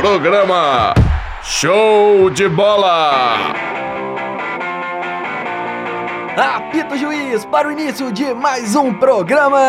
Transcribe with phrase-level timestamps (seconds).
[0.00, 0.94] Programa
[1.42, 3.52] Show de Bola!
[6.34, 9.60] Apita o juiz para o início de mais um programa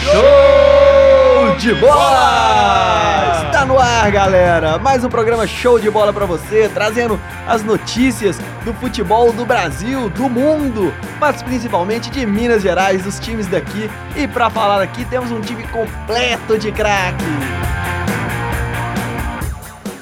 [0.00, 3.42] Show de Bola!
[3.46, 4.78] Está no ar, galera!
[4.78, 7.18] Mais um programa Show de Bola para você, trazendo
[7.48, 13.48] as notícias do futebol do Brasil, do mundo, mas principalmente de Minas Gerais, dos times
[13.48, 13.90] daqui.
[14.14, 17.24] E para falar aqui, temos um time completo de craque.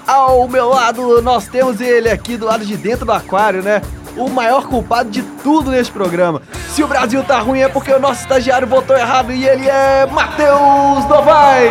[0.07, 3.81] Ao meu lado, nós temos ele aqui do lado de dentro do aquário, né?
[4.17, 6.41] O maior culpado de tudo neste programa.
[6.69, 10.07] Se o Brasil tá ruim é porque o nosso estagiário votou errado e ele é
[10.07, 11.71] Matheus Novai!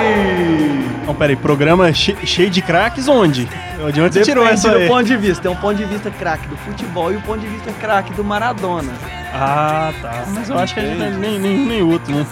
[1.05, 3.45] Não, peraí, programa che cheio de craques onde?
[3.91, 4.87] De onde você tirou essa do aí?
[4.87, 5.43] ponto de vista.
[5.43, 8.23] Tem um ponto de vista craque do futebol e o ponto de vista craque do
[8.23, 8.93] Maradona.
[9.33, 10.23] Ah, tá.
[10.27, 12.25] Mas eu acho que a gente não é nem, nem, nem outro, né?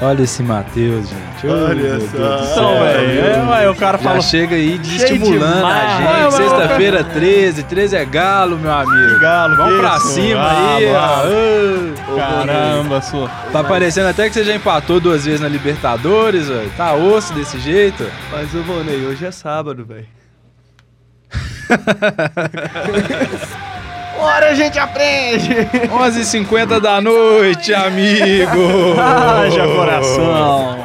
[0.00, 1.46] Olha esse Matheus, gente.
[1.46, 2.06] Ô, Olha só.
[2.52, 4.20] Então, velho, é, ué, o cara Já fala.
[4.20, 6.02] chega aí desestimulando a gente.
[6.04, 7.62] mas- Sexta-feira, 13.
[7.62, 9.18] 13 é galo, meu amigo.
[9.20, 10.08] Galo, Vamos que pra isso?
[10.08, 12.12] cima Ah, aí, ó.
[12.12, 13.28] Ô, Caramba, sua.
[13.52, 16.70] Tá parecendo até que você já empatou duas vezes na Libertadores, velho.
[16.76, 18.04] Tá osso desse jeito.
[18.32, 20.06] Mas o Vonei, hoje é sábado, velho.
[24.24, 25.50] Ora a gente aprende!
[25.90, 28.94] 11h50 da noite, amigo.
[28.98, 30.83] Haja coração.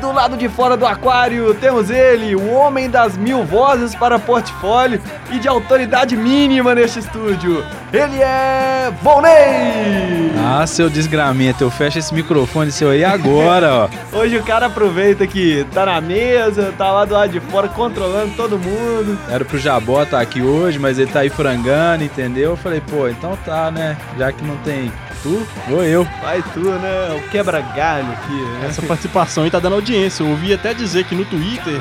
[0.00, 5.00] Do lado de fora do aquário temos ele, o homem das mil vozes para portfólio
[5.30, 7.64] e de autoridade mínima neste estúdio.
[7.92, 10.32] Ele é Volney!
[10.38, 11.64] Ah, seu desgramento.
[11.64, 13.88] Eu fecho esse microfone seu aí agora, ó.
[14.16, 18.34] Hoje o cara aproveita que tá na mesa, tá lá do lado de fora controlando
[18.36, 19.18] todo mundo.
[19.28, 22.50] Era pro Jabó estar aqui hoje, mas ele tá aí frangando, entendeu?
[22.50, 23.96] Eu falei, pô, então tá, né?
[24.16, 26.06] Já que não tem tu, vou eu.
[26.22, 27.16] Vai tu, né?
[27.16, 28.66] O quebra-galho aqui, né?
[28.68, 30.22] Essa participação aí tá dando audiência.
[30.22, 31.80] Eu ouvi até dizer que no Twitter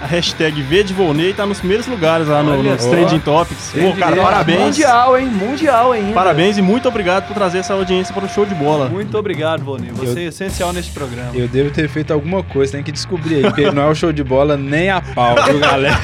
[0.00, 2.84] a hashtag VDVolney tá nos primeiros lugares lá no, nos.
[2.84, 3.72] Trending Topics.
[3.72, 4.60] Pô, cara, parabéns.
[4.60, 5.26] Mundial, hein?
[5.26, 6.12] Mundial ainda.
[6.12, 8.88] Parabéns e muito obrigado por trazer essa audiência para o show de bola.
[8.88, 9.90] Muito obrigado, Volney.
[9.92, 11.30] Você é essencial neste programa.
[11.34, 14.12] Eu devo ter feito alguma coisa, tem que descobrir aí, porque não é o show
[14.12, 15.98] de bola nem a pau, viu, galera?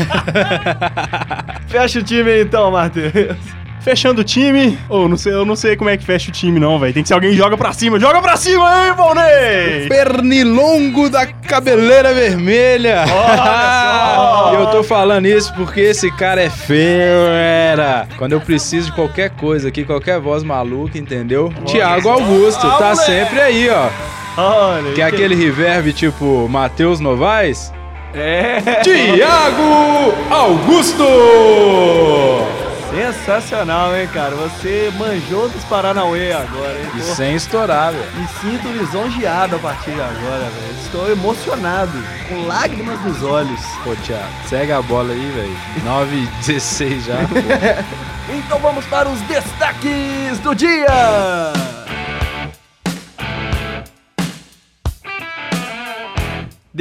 [1.68, 3.61] Fecha o time aí então, Matheus.
[3.84, 4.78] Fechando o time.
[4.88, 6.92] Ou não sei, eu não sei como é que fecha o time, não, velho.
[6.94, 7.98] Tem que ser alguém que joga pra cima.
[7.98, 9.88] Joga pra cima, hein, Volney!
[9.88, 13.04] Pernilongo da cabeleira vermelha.
[13.06, 14.50] só!
[14.52, 18.06] E eu tô falando isso porque esse cara é fera.
[18.18, 21.52] Quando eu preciso de qualquer coisa aqui, qualquer voz maluca, entendeu?
[21.66, 23.04] Tiago Augusto, Ah, tá moleque!
[23.04, 23.88] sempre aí, ó.
[24.40, 27.72] Olha, Que é aquele reverb tipo Matheus Novaes.
[28.14, 28.60] É.
[28.82, 31.04] Tiago Augusto!
[32.92, 34.34] Sensacional, hein, cara?
[34.36, 36.90] Você manjou dos Paranauê agora, hein?
[36.94, 38.04] E Pô, sem estourar, velho.
[38.16, 40.76] Me sinto lisonjeado a partir de agora, velho.
[40.84, 41.92] Estou emocionado,
[42.28, 43.60] com lágrimas nos olhos.
[43.82, 45.56] Pô, Thiago, segue a bola aí, velho.
[45.84, 47.14] 9 e 16 já.
[48.28, 50.86] Então vamos para os destaques do dia!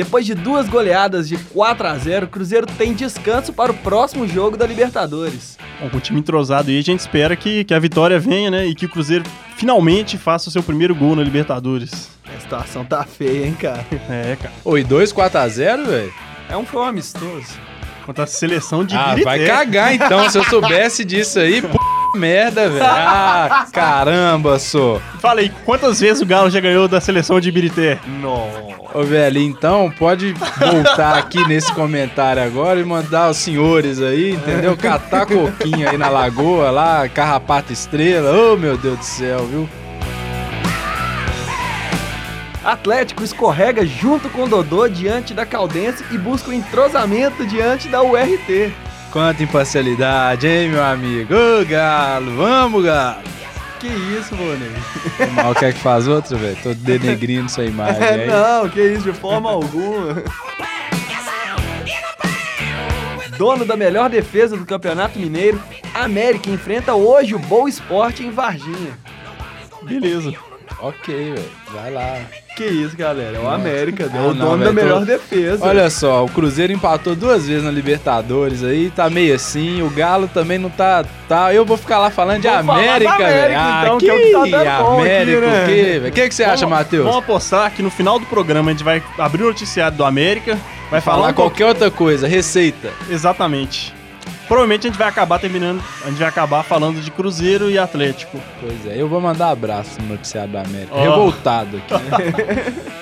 [0.04, 4.28] Depois de duas goleadas de 4 a 0, o Cruzeiro tem descanso para o próximo
[4.28, 5.60] jogo da Libertadores.
[5.80, 8.66] Bom, com o time entrosado aí, a gente espera que, que a vitória venha, né?
[8.66, 9.24] E que o Cruzeiro
[9.56, 12.10] finalmente faça o seu primeiro gol na Libertadores.
[12.36, 13.86] A situação tá feia, hein, cara?
[14.10, 14.52] É, cara.
[14.66, 16.14] Oi, 2 4 a 0, velho?
[16.50, 17.54] É um foi amistoso.
[18.04, 19.24] Contra a seleção de Ah, Birité.
[19.24, 20.28] vai cagar então.
[20.32, 21.68] Se eu soubesse disso aí, p...
[22.16, 22.86] merda, velho.
[22.86, 25.02] Ah, caramba, sou.
[25.20, 28.00] Fala aí, quantas vezes o Galo já ganhou da seleção de Birité?
[28.22, 28.50] Não.
[28.94, 34.76] Ô, velho, então pode voltar aqui nesse comentário agora e mandar os senhores aí, entendeu?
[34.76, 38.32] Catar coquinho aí na lagoa, lá, carrapato estrela.
[38.32, 39.70] Ô, meu Deus do céu, viu?
[42.64, 48.04] Atlético escorrega junto com o Dodô diante da Caldense e busca o entrosamento diante da
[48.04, 48.72] URT.
[49.12, 51.34] Quanta imparcialidade, hein, meu amigo?
[51.34, 53.18] Ô, Galo, vamos, Galo.
[53.80, 54.72] Que isso, Bonei?
[55.28, 56.56] O mal quer que faz outro, velho?
[56.62, 58.28] Tô denegrindo sua imagem É, aí.
[58.28, 60.24] não, que isso, de forma alguma.
[63.38, 65.60] Dono da melhor defesa do Campeonato Mineiro,
[65.96, 68.92] América enfrenta hoje o Boa Esporte em Varginha.
[69.82, 70.32] Beleza.
[70.82, 71.50] Ok, velho.
[71.72, 72.18] Vai lá.
[72.58, 73.38] Que isso, galera.
[73.38, 75.64] É o América, é Ah, o dono da melhor tô- defesa.
[75.66, 79.82] Olha só, o Cruzeiro empatou duas vezes na Libertadores aí, tá meio assim.
[79.84, 81.06] O Galo também não tá.
[81.30, 82.74] tá eu vou ficar lá falando de América,
[83.14, 83.56] América, velho.
[83.58, 85.64] Ah, então, que é o que tá dando bom aqui, América, né?
[85.64, 86.08] o quê, velho?
[86.08, 87.04] O que, que você acha, Vamos- Matheus?
[87.06, 90.58] Vamos apostar que no final do programa a gente vai abrir o noticiário do América,
[90.90, 92.90] vai falar, falar qualquer outra coisa, receita.
[93.10, 93.94] Exatamente.
[94.48, 98.40] Provavelmente a gente vai acabar terminando, a gente vai acabar falando de Cruzeiro e Atlético.
[98.60, 100.94] Pois é, eu vou mandar abraço no noticiário da América.
[100.94, 101.02] Ó.
[101.02, 102.92] Revoltado aqui.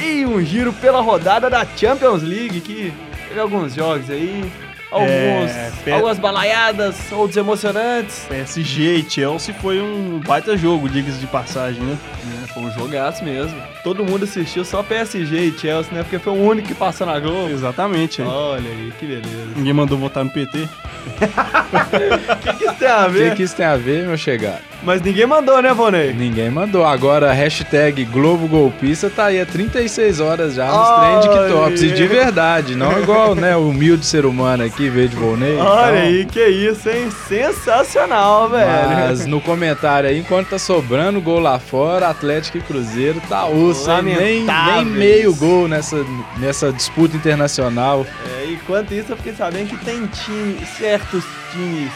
[0.00, 2.92] E um giro pela rodada da Champions League, que
[3.28, 4.50] teve alguns jogos aí,
[4.90, 5.50] alguns,
[5.86, 8.24] É, algumas balaiadas, outros emocionantes.
[8.28, 11.96] PSG e Chelsea foi um baita jogo, diga-se de passagem, né?
[12.44, 13.54] É, foi um jogaço mesmo.
[13.84, 16.02] Todo mundo assistiu só PSG e Chelsea, né?
[16.02, 17.50] Porque foi o único que passou na Globo.
[17.52, 18.22] Exatamente.
[18.22, 18.28] hein?
[18.28, 19.48] Olha aí, que beleza.
[19.56, 20.68] Ninguém mandou votar no PT.
[21.08, 21.18] O
[22.40, 23.34] que, que isso tem a O que, ver?
[23.34, 24.60] que isso tem a ver, meu chegado?
[24.82, 26.12] Mas ninguém mandou, né, Vonei?
[26.12, 26.84] Ninguém mandou.
[26.84, 31.82] Agora, a hashtag Globo Golpista tá aí há 36 horas já nos trend tops.
[31.82, 35.56] E de verdade, não igual, né, o humilde ser humano aqui, veio de Volney.
[35.56, 37.10] Olha então, aí, que isso, hein?
[37.26, 38.70] Sensacional, velho.
[38.70, 43.90] Mas no comentário aí, enquanto tá sobrando gol lá fora, Atlético e Cruzeiro tá osso?
[44.02, 46.04] Nem, nem meio gol nessa,
[46.36, 48.06] nessa disputa internacional.
[48.38, 51.92] É, enquanto isso, eu fiquei sabendo que tem time, certos times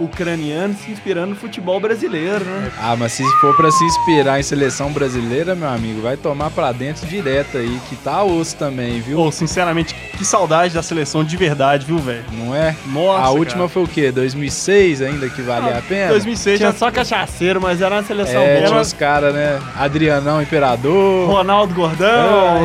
[0.00, 2.70] ucranianos se inspirando no futebol brasileiro, né?
[2.80, 6.72] Ah, mas se for pra se inspirar em seleção brasileira, meu amigo, vai tomar pra
[6.72, 9.16] dentro direto aí, que tá osso também, viu?
[9.16, 12.24] Pô, sinceramente, que saudade da seleção de verdade, viu, velho?
[12.32, 12.74] Não é?
[12.86, 13.68] Nossa, a última cara.
[13.68, 14.10] foi o quê?
[14.12, 16.08] 2006 ainda que valia a pena?
[16.10, 18.68] 2006 Tinha já só cachaceiro, mas era uma seleção É, boa.
[18.68, 19.60] tinha os caras, né?
[19.76, 21.28] Adrianão Imperador.
[21.28, 22.58] Ronaldo Gordão, Ah,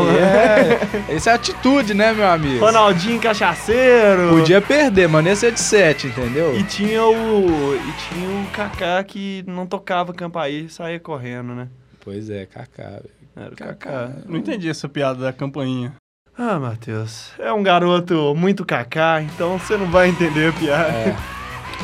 [1.09, 1.15] é.
[1.15, 2.63] Essa é a atitude, né, meu amigo?
[2.63, 4.29] Ronaldinho Cachaceiro.
[4.29, 6.55] Podia perder, mas nesse é de 7, entendeu?
[6.57, 7.24] E tinha o.
[7.25, 11.67] E tinha o Kaká que não tocava campainha e saía correndo, né?
[12.03, 12.89] Pois é, Kaká.
[12.89, 13.09] velho.
[13.35, 14.11] Era o Kaká.
[14.25, 15.93] Não entendi essa piada da campainha.
[16.37, 20.89] Ah, Matheus, é um garoto muito Kaká, então você não vai entender a piada.
[20.91, 21.15] É.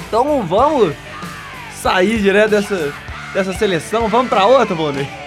[0.08, 0.96] Então vamos
[1.74, 2.94] sair direto dessa,
[3.34, 5.21] dessa seleção, vamos pra outra, Bonner?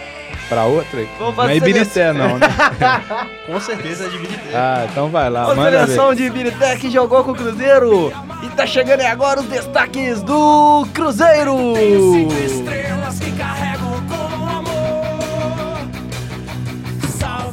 [0.48, 1.06] Pra outra?
[1.18, 2.46] Não é Ibirité, não, né?
[3.46, 4.38] Com certeza é dividir.
[4.54, 5.80] Ah, então vai lá, A manda ver.
[5.86, 8.12] seleção de Ibirité que jogou com o Cruzeiro.
[8.42, 11.54] E tá chegando aí agora os destaques do Cruzeiro.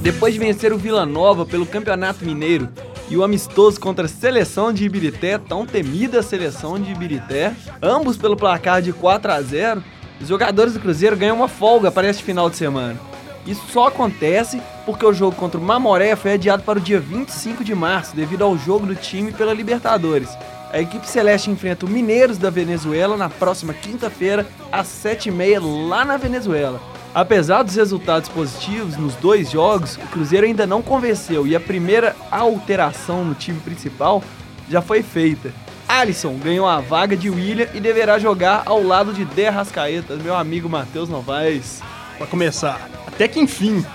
[0.02, 2.68] Depois de vencer o Vila Nova pelo Campeonato Mineiro
[3.10, 8.36] e o amistoso contra a seleção de Ibirité, tão temida seleção de Ibirité, ambos pelo
[8.38, 9.84] placar de 4 a 0,
[10.22, 13.00] os jogadores do Cruzeiro ganham uma folga para este final de semana.
[13.46, 17.64] Isso só acontece porque o jogo contra o Mamoré foi adiado para o dia 25
[17.64, 20.30] de março, devido ao jogo do time pela Libertadores.
[20.72, 26.18] A equipe celeste enfrenta o Mineiros da Venezuela na próxima quinta-feira, às 7h30, lá na
[26.18, 26.80] Venezuela.
[27.14, 32.16] Apesar dos resultados positivos nos dois jogos, o Cruzeiro ainda não convenceu e a primeira
[32.30, 34.24] alteração no time principal
[34.70, 35.52] já foi feita.
[35.92, 40.34] Alisson ganhou a vaga de William e deverá jogar ao lado de De Rascaeta, meu
[40.34, 41.82] amigo Matheus Novaes.
[42.18, 43.86] Pra começar, até que enfim,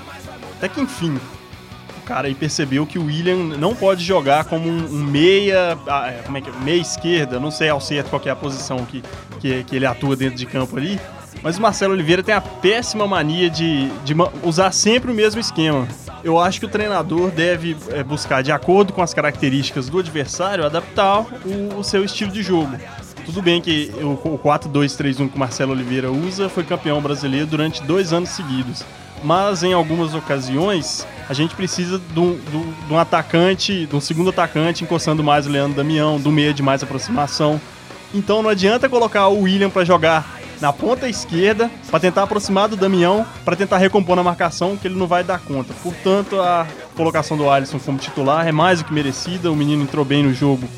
[0.58, 1.18] até que enfim,
[1.96, 6.08] o cara aí percebeu que o William não pode jogar como um, um meia, ah,
[6.10, 6.52] é, como é que é?
[6.62, 9.02] Meia esquerda, não sei ao certo qual é a posição que,
[9.40, 11.00] que, que ele atua dentro de campo ali,
[11.42, 15.88] mas o Marcelo Oliveira tem a péssima mania de, de usar sempre o mesmo esquema.
[16.24, 20.64] Eu acho que o treinador deve é, buscar, de acordo com as características do adversário,
[20.66, 22.76] adaptar o, o seu estilo de jogo.
[23.24, 27.82] Tudo bem que o, o 4-2-3-1 que o Marcelo Oliveira usa foi campeão brasileiro durante
[27.82, 28.84] dois anos seguidos.
[29.24, 32.38] Mas em algumas ocasiões a gente precisa de um-
[32.86, 36.62] de um atacante, de um segundo atacante encostando mais o Leandro Damião, do meio de
[36.62, 37.60] mais aproximação.
[38.14, 42.76] Então não adianta colocar o William para jogar na ponta esquerda para tentar aproximar do
[42.76, 45.74] Damião, para tentar recompor na marcação, que ele não vai dar conta.
[45.82, 49.50] Portanto, a colocação do Alisson como titular é mais do que merecida.
[49.50, 50.68] O menino entrou bem no jogo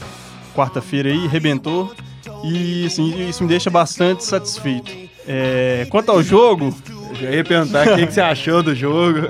[0.55, 1.95] quarta-feira aí, rebentou.
[2.45, 4.93] E assim, isso me deixa bastante satisfeito.
[5.27, 6.75] É, quanto ao jogo,
[7.21, 9.21] Eu já ia perguntar o que, que você achou do jogo.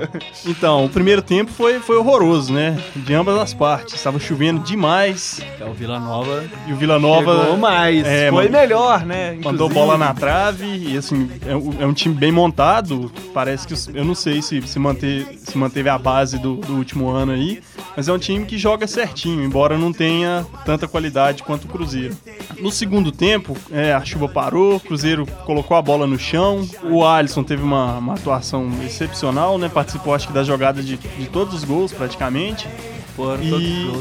[0.45, 2.77] então, o primeiro tempo foi, foi horroroso, né?
[2.95, 3.95] De ambas as partes.
[3.95, 8.49] Estava chovendo demais É o Vila Nova e o Vila Nova chegou mais, é, foi
[8.49, 9.31] melhor, né?
[9.43, 9.73] mandou Inclusive.
[9.73, 13.11] bola na trave e assim, é, um- é um time bem montado.
[13.33, 17.09] Parece que eu não sei se se, manter, se manteve a base do, do último
[17.09, 17.61] ano aí,
[17.95, 22.15] mas é um time que joga certinho, embora não tenha tanta qualidade quanto o Cruzeiro.
[22.59, 27.05] No segundo tempo, é, a chuva parou, o Cruzeiro colocou a bola no chão, o
[27.05, 29.69] Alisson teve uma, uma atuação excepcional, né?
[29.69, 32.67] Participou acho que da jogada de, de todos os gols praticamente.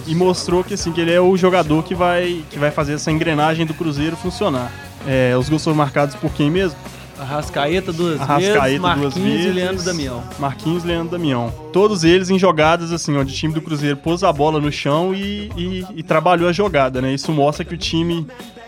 [0.06, 2.94] E, e mostrou que assim que ele é o jogador que vai, que vai fazer
[2.94, 4.70] essa engrenagem do Cruzeiro funcionar.
[5.06, 6.78] É, os gols foram marcados por quem mesmo?
[7.20, 9.46] Arrascaeta duas Arrascaeta vezes, duas Marquinhos vezes.
[9.46, 10.22] e Leandro Damião.
[10.38, 11.52] Marquinhos e Leandro Damião.
[11.72, 15.14] Todos eles em jogadas assim, onde o time do Cruzeiro pôs a bola no chão
[15.14, 17.12] e, e- e trabalhou a jogada, né?
[17.12, 18.26] Isso mostra que o time,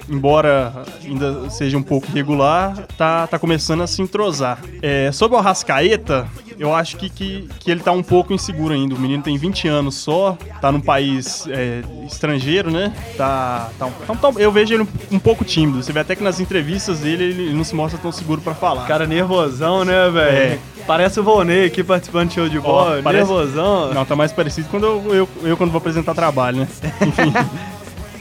[0.08, 4.58] embora ainda seja um pouco irregular, tá, tá começando a se entrosar.
[4.82, 6.26] É, sobre o Arrascaeta,
[6.60, 8.94] eu acho que, que, que ele tá um pouco inseguro ainda.
[8.94, 12.92] O menino tem 20 anos só, tá num país é, estrangeiro, né?
[13.16, 15.82] Tá, tá, um- tá eu vejo ele um, um pouco tímido.
[15.82, 18.86] Você vê até que nas entrevistas dele ele não se mostra tão seguro pra falar.
[18.86, 20.36] Cara nervosão, né, velho?
[20.36, 20.58] É.
[20.86, 23.94] Parece o Volney aqui participando de show de bola, parece- nervosão.
[23.94, 26.68] Não, tá mais parecido quando eu, eu, eu quando vou apresentar trabalho, né?
[27.06, 27.32] Enfim.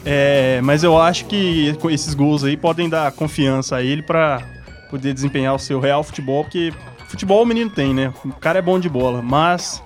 [0.05, 4.41] É, mas eu acho que esses gols aí podem dar confiança a ele pra
[4.89, 6.71] poder desempenhar o seu real futebol, porque
[7.09, 8.13] futebol o menino tem, né?
[8.23, 9.81] O cara é bom de bola, mas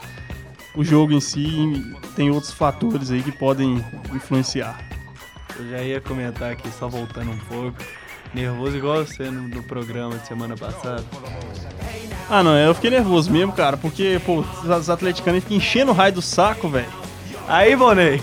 [0.75, 4.79] o jogo em si tem outros fatores aí que podem influenciar.
[5.57, 7.77] Eu já ia comentar aqui, só voltando um pouco.
[8.33, 11.03] Nervoso igual você no, no programa de semana passada.
[12.29, 16.13] Ah, não, eu fiquei nervoso mesmo, cara, porque, pô, os atleticanos ficam enchendo o raio
[16.13, 16.87] do saco, velho.
[17.47, 18.21] Aí, Volney.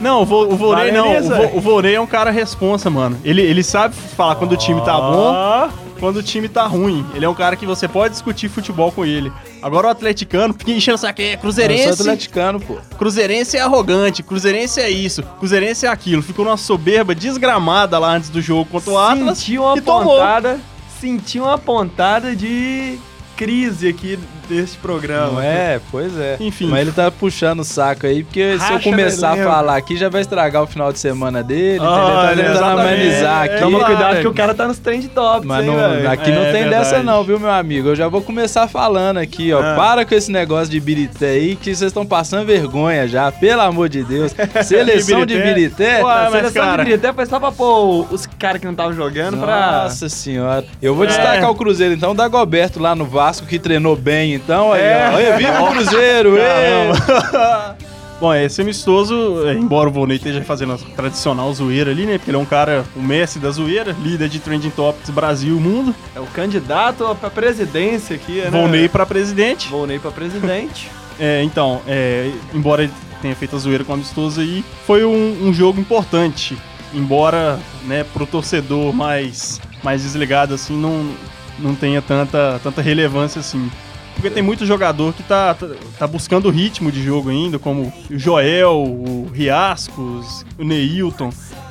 [0.00, 1.18] Não, o, Vo, o Vorei não.
[1.18, 1.22] o?
[1.22, 3.18] Vo, o Vorei é um cara responsa, mano.
[3.24, 5.70] Ele, ele sabe falar quando o time tá bom,
[6.00, 7.06] quando o time tá ruim.
[7.14, 9.30] Ele é um cara que você pode discutir futebol com ele.
[9.62, 11.20] Agora o atleticano fica enchendo o saco.
[11.20, 12.78] É, Eu sou cruzeirense, atleticano, pô.
[12.98, 16.22] cruzeirense é arrogante, cruzeirense é isso, cruzeirense é aquilo.
[16.22, 20.16] Ficou numa soberba desgramada lá antes do jogo contra o Atlas Senti uma e tomou.
[20.16, 20.60] pontada.
[21.00, 22.98] Senti uma pontada de
[23.44, 25.32] crise aqui deste programa.
[25.32, 25.80] Não é?
[25.90, 26.36] Pois é.
[26.40, 26.66] Enfim.
[26.66, 30.10] Mas ele tá puxando o saco aí, porque se eu começar a falar aqui, já
[30.10, 31.90] vai estragar o final de semana dele, entendeu?
[31.90, 33.60] Tá tentando amenizar É, aqui.
[33.62, 35.74] Toma cuidado que o cara tá nos trend tops, Mas não-
[36.10, 36.84] aqui não É tem verdade.
[36.84, 37.88] dessa não, viu, meu amigo?
[37.88, 39.60] Eu já vou começar falando aqui, ó.
[39.62, 39.74] Ah.
[39.74, 43.88] Para com esse negócio de birité aí, que vocês estão passando vergonha já, pelo amor
[43.88, 44.34] de Deus.
[44.64, 45.54] Seleção de Birité?
[45.54, 46.04] birité?
[46.04, 49.38] Ué, seleção cara- de até foi só pra pôr os caras que não estavam jogando
[49.38, 49.84] pra...
[49.84, 50.64] Nossa senhora.
[50.82, 51.08] Eu vou É.
[51.08, 54.72] destacar o Cruzeiro, então, da Goberto lá no Vasco, que treinou bem, então.
[54.72, 55.10] Aí, É.
[55.12, 55.16] ó.
[55.16, 56.34] Aí, viva o Cruzeiro!
[58.20, 62.18] Bom, esse amistoso, é, embora o Volney esteja fazendo a tradicional zoeira ali, né?
[62.18, 65.60] Porque ele é um cara, o Messi da zoeira, líder de Trending Topics Brasil e
[65.60, 65.94] mundo.
[66.14, 68.50] É o candidato pra presidência aqui, né?
[68.50, 69.68] Volney pra presidente.
[69.68, 70.90] Volney pra presidente.
[71.22, 75.48] É, então, é, embora ele tenha feito a zoeira com o amistoso aí, foi um,
[75.48, 76.56] um jogo importante.
[76.94, 81.10] Embora, né, pro torcedor mais, mais desligado, assim, não,
[81.60, 83.70] não tenha tanta, tanta relevância assim.
[84.14, 85.66] Porque tem muito jogador que tá, tá,
[85.98, 91.30] tá buscando o ritmo de jogo ainda, como o Joel, o Riascos, o Neilton.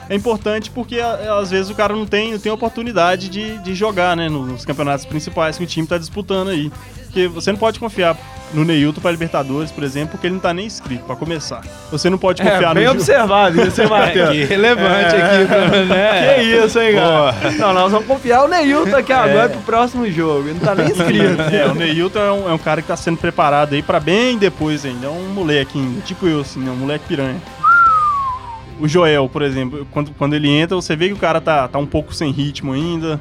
[0.09, 3.75] É importante porque a- às vezes o cara não tem, não tem oportunidade de, de
[3.75, 6.71] jogar, né, nos campeonatos principais que o time tá disputando aí.
[7.05, 8.15] Porque você não pode confiar
[8.53, 11.61] no Neilton pra Libertadores, por exemplo, porque ele não tá nem inscrito, pra começar.
[11.91, 14.29] Você não pode confiar É, bem no Ju- observado isso, hein, Matheus?
[14.33, 16.33] Que relevante aqui, pra- né?
[16.35, 17.35] Que isso, hein, cara?
[17.57, 20.49] Não, nós vamos confiar o Neilton aqui agora pro próximo jogo.
[20.49, 21.41] Ele não tá nem inscrito.
[21.51, 24.37] É, o Neilton é um, é um cara que tá sendo preparado aí pra bem
[24.37, 25.07] depois ainda.
[25.07, 26.69] É um moleque ainda, tipo eu, assim, né?
[26.71, 27.41] Um moleque piranha.
[28.79, 31.77] O Joel, por exemplo, quando, quando ele entra, você vê que o cara tá, tá
[31.77, 33.19] um pouco sem ritmo ainda.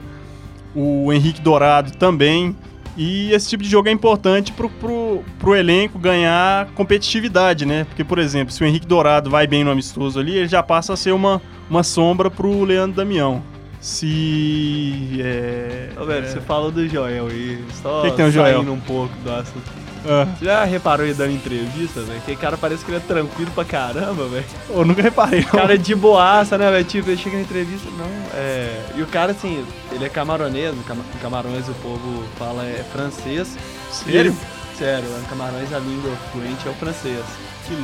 [0.74, 2.54] O Henrique Dourado também.
[2.96, 7.84] E esse tipo de jogo é importante pro, pro, pro elenco ganhar competitividade, né?
[7.84, 10.94] Porque, por exemplo, se o Henrique Dourado vai bem no amistoso ali, ele já passa
[10.94, 13.42] a ser uma, uma sombra pro Leandro Damião.
[13.80, 15.20] Se.
[15.20, 17.64] É, velho, é, você falou do Joel aí.
[17.80, 18.56] Só Que que tem o Joel?
[18.56, 19.87] saindo um pouco do assunto.
[20.06, 22.20] Ah, Você já reparou ele dando entrevista, velho?
[22.22, 24.44] Que cara parece que ele é tranquilo pra caramba, velho.
[24.70, 25.40] eu nunca reparei.
[25.42, 25.48] não.
[25.50, 26.84] Cara é de boaça, né, velho?
[26.84, 28.84] Tipo, ele chega na entrevista, não, é...
[28.96, 33.56] E o cara, assim, ele é camaronês, no Cam- Camarões o povo fala é francês.
[34.06, 34.34] Ele...
[34.76, 37.24] Sério, lá no Camarões a língua fluente é o francês.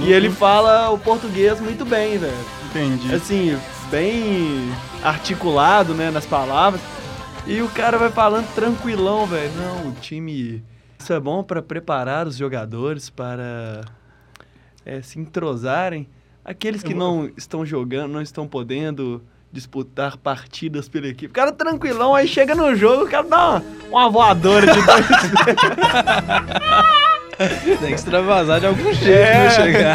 [0.02, 2.32] E ele fala o português muito bem, velho.
[2.70, 3.12] Entendi.
[3.14, 3.58] Assim,
[3.90, 6.80] bem articulado, né, nas palavras.
[7.46, 9.50] E o cara vai falando tranquilão, velho.
[9.56, 10.62] Não, o time...
[11.04, 13.82] Isso é bom pra preparar os jogadores para
[14.86, 16.08] é, se entrosarem.
[16.42, 21.26] Aqueles que não estão jogando, não estão podendo disputar partidas pela equipe.
[21.26, 25.06] O cara tranquilão, aí chega no jogo, o cara dá uma, uma voadora de dois
[27.80, 29.40] Tem que extravasar de algum jeito É.
[29.42, 29.94] pra chegar.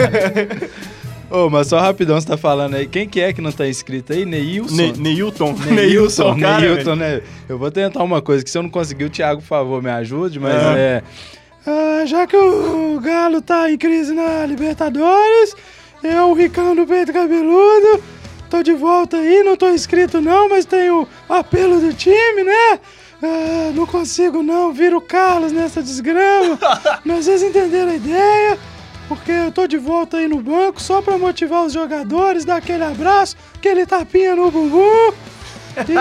[1.32, 2.88] Ô, mas só rapidão, você tá falando aí.
[2.88, 4.26] Quem que é que não tá inscrito aí?
[4.26, 4.76] Neilson?
[4.76, 5.54] Ne Neilton.
[5.70, 7.22] Neilson, cara, Neilton, né?
[7.48, 9.90] Eu vou tentar uma coisa, que se eu não conseguir, o Thiago, por favor, me
[9.92, 10.78] ajude, mas Ah.
[10.78, 11.04] é...
[11.68, 15.56] Ah, já que o Galo tá em crise na Libertadores,
[16.04, 18.02] eu, o Ricão do Peito Cabeludo,
[18.50, 22.80] tô de volta aí, não tô inscrito não, mas tenho apelo do time, né?
[23.22, 26.58] Ah, não consigo não, viro o Carlos nessa desgrama,
[27.06, 28.58] mas vocês entenderam a ideia,
[29.10, 32.84] porque eu tô de volta aí no banco só pra motivar os jogadores, dar aquele
[32.84, 35.12] abraço, aquele tapinha no bumbum.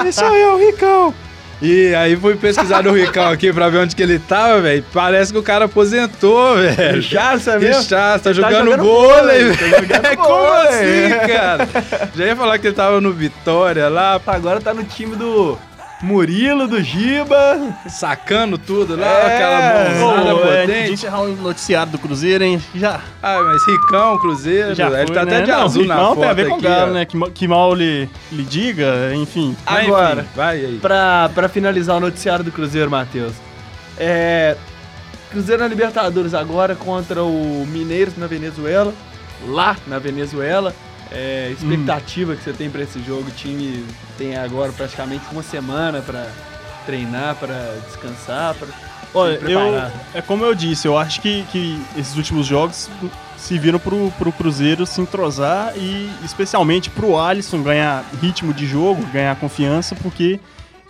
[0.06, 1.14] E sou eu, Ricão.
[1.60, 4.84] E aí fui pesquisar no Ricão aqui pra ver onde que ele tava, velho.
[4.92, 7.00] Parece que o cara aposentou, velho.
[7.00, 7.66] Já, sabe?
[7.66, 10.16] Que chato, tá jogando, jogando vôlei, tá velho.
[10.22, 11.68] Como assim, cara?
[12.14, 15.58] Já ia falar que ele tava no Vitória lá, Agora tá no time do
[16.00, 17.74] Murilo, do Giba.
[17.88, 19.34] sacando tudo lá, É.
[19.34, 20.92] aquela mãozada Ô, é, de potente.
[20.92, 22.62] encerrar o noticiário do Cruzeiro, hein?
[22.74, 25.36] Já, Ah, mas Ricão, Cruzeiro, já ele foi, tá né?
[25.36, 26.94] até de Não, azul na Ricão foto tem a ver com aqui, Galo, ó.
[26.94, 27.04] né?
[27.04, 29.50] Que, que mal lhe, lhe diga, enfim.
[29.50, 30.78] Enfim, Agora, vai aí.
[30.80, 33.32] pra, pra finalizar o noticiário do Cruzeiro, Matheus.
[33.98, 34.56] É,
[35.30, 38.94] Cruzeiro na Libertadores agora contra o Mineiros na Venezuela,
[39.48, 40.72] lá na Venezuela.
[41.10, 43.28] É, expectativa que você tem pra esse jogo?
[43.28, 43.84] O time
[44.16, 46.26] tem agora praticamente uma semana pra
[46.84, 48.68] treinar, pra descansar, pra
[49.14, 49.60] Olha, eu,
[50.14, 52.90] é como eu disse, eu acho que, que esses últimos jogos
[53.38, 59.02] se viram pro, pro Cruzeiro se entrosar e especialmente pro Alisson ganhar ritmo de jogo,
[59.06, 60.38] ganhar confiança, porque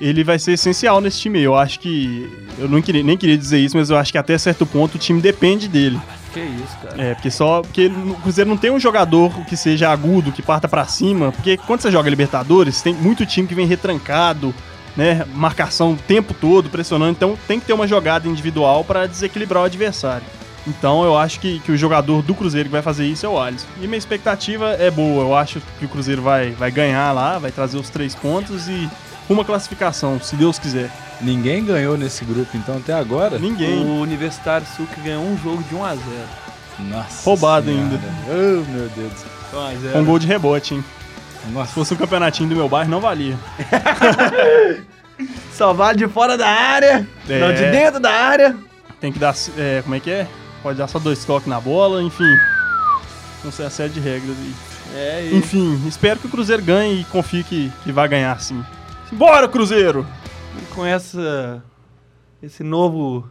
[0.01, 1.41] ele vai ser essencial nesse time.
[1.41, 2.29] Eu acho que.
[2.59, 4.99] Eu não queria, nem queria dizer isso, mas eu acho que até certo ponto o
[4.99, 6.01] time depende dele.
[6.39, 7.03] Que isso, cara.
[7.03, 7.63] É, porque só.
[7.63, 11.33] Porque o Cruzeiro não tem um jogador que seja agudo, que parta pra cima.
[11.33, 14.55] Porque quando você joga Libertadores, tem muito time que vem retrancado,
[14.97, 15.27] né?
[15.35, 17.13] Marcação o tempo todo, pressionando.
[17.13, 20.27] Então tem que ter uma jogada individual pra desequilibrar o adversário.
[20.67, 23.41] Então eu acho que, que o jogador do Cruzeiro que vai fazer isso é o
[23.41, 23.67] Alisson.
[23.81, 25.25] E minha expectativa é boa.
[25.25, 28.89] Eu acho que o Cruzeiro vai, vai ganhar lá, vai trazer os três pontos e
[29.35, 30.91] uma classificação, se Deus quiser.
[31.21, 33.39] Ninguém ganhou nesse grupo, então, até agora?
[33.39, 33.85] Ninguém.
[33.85, 36.03] O Universitário Sul que ganhou um jogo de 1 a 0
[36.81, 37.83] Nossa Roubado Senhora.
[37.85, 38.01] ainda.
[38.29, 39.13] Oh, meu Deus.
[39.53, 40.85] 1 a 0 Com gol de rebote, hein?
[41.53, 41.69] Nossa.
[41.69, 43.37] Se fosse um campeonatinho do meu bairro, não valia.
[45.53, 47.39] Só vale de fora da área, É.
[47.41, 48.57] não de dentro da área.
[49.01, 49.35] Tem que dar.
[49.57, 50.27] é, como é que é?
[50.63, 52.33] Pode dar só dois toques na bola, enfim.
[53.45, 54.55] Não sei a série de regras aí.
[54.95, 58.65] É, e Enfim, espero que o Cruzeiro ganhe e confie que, que vai ganhar sim.
[59.13, 60.07] Bora, Cruzeiro!
[60.75, 61.63] com essa,
[62.43, 63.29] esse novo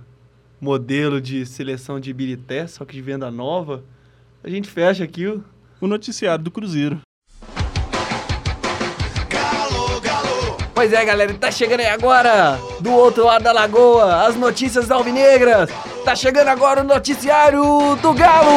[0.60, 3.84] modelo de seleção de Ibirité, só que de venda nova,
[4.44, 5.44] a gente fecha aqui o
[5.80, 7.00] O noticiário do Cruzeiro.
[10.74, 15.70] Pois é, galera, tá chegando aí agora, do outro lado da lagoa, as notícias alvinegras.
[16.04, 17.64] Tá chegando agora o noticiário
[18.02, 18.48] do Galo.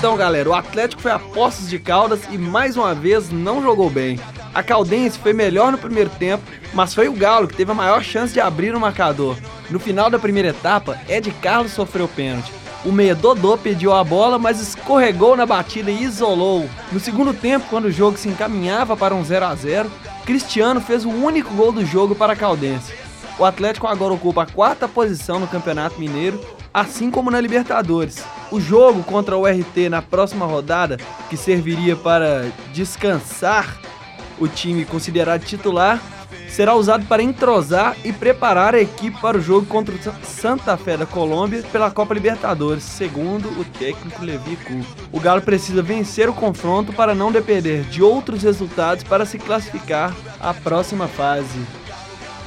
[0.00, 3.90] Então, galera, o Atlético foi a Poços de Caldas e mais uma vez não jogou
[3.90, 4.18] bem.
[4.54, 6.42] A Caldense foi melhor no primeiro tempo,
[6.72, 9.36] mas foi o Galo que teve a maior chance de abrir o marcador.
[9.68, 12.50] No final da primeira etapa, Ed Carlos sofreu pênalti.
[12.82, 16.66] O meia Dodô pediu a bola, mas escorregou na batida e isolou.
[16.90, 19.90] No segundo tempo, quando o jogo se encaminhava para um 0 a 0
[20.24, 22.94] Cristiano fez o único gol do jogo para a Caldense.
[23.38, 26.40] O Atlético agora ocupa a quarta posição no Campeonato Mineiro,
[26.72, 28.22] assim como na Libertadores.
[28.50, 30.96] O jogo contra o RT na próxima rodada,
[31.28, 33.76] que serviria para descansar
[34.38, 36.00] o time considerado titular,
[36.48, 40.76] será usado para entrosar e preparar a equipe para o jogo contra o Sa- Santa
[40.76, 44.84] Fé da Colômbia pela Copa Libertadores, segundo o técnico Levi Cu.
[45.12, 50.12] O Galo precisa vencer o confronto para não depender de outros resultados para se classificar
[50.40, 51.60] à próxima fase.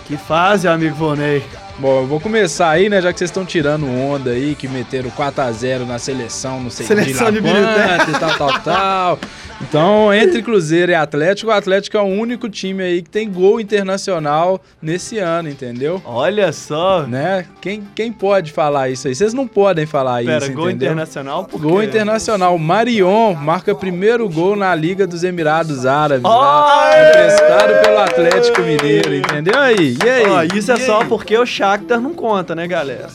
[0.06, 1.42] Que fase, amigo Vonei?
[1.80, 3.02] Bom, eu vou começar aí, né?
[3.02, 7.32] Já que vocês estão tirando onda aí, que meteram 4x0 na seleção, não sei Seleção
[7.32, 7.98] de de lá Birité.
[7.98, 9.20] quanto e tal, tal, tal.
[9.68, 13.60] Então, entre Cruzeiro e Atlético, o Atlético é o único time aí que tem gol
[13.60, 16.02] internacional nesse ano, entendeu?
[16.06, 17.04] Olha só.
[17.08, 17.46] Né?
[17.62, 19.16] Quem, quem pode falar isso aí?
[19.16, 20.88] Vocês não podem falar Pera, isso, gol entendeu?
[20.88, 21.46] internacional?
[21.46, 21.86] Por Gol quê?
[21.86, 22.58] internacional.
[22.58, 26.24] Marion marca primeiro gol na Liga dos Emirados Árabes.
[26.24, 29.98] Lá, emprestado pelo Atlético Mineiro, entendeu aí?
[30.04, 30.26] E aí?
[30.28, 31.08] Ó, isso é E só aí?
[31.08, 33.08] porque o Shakhtar não conta, né, galera?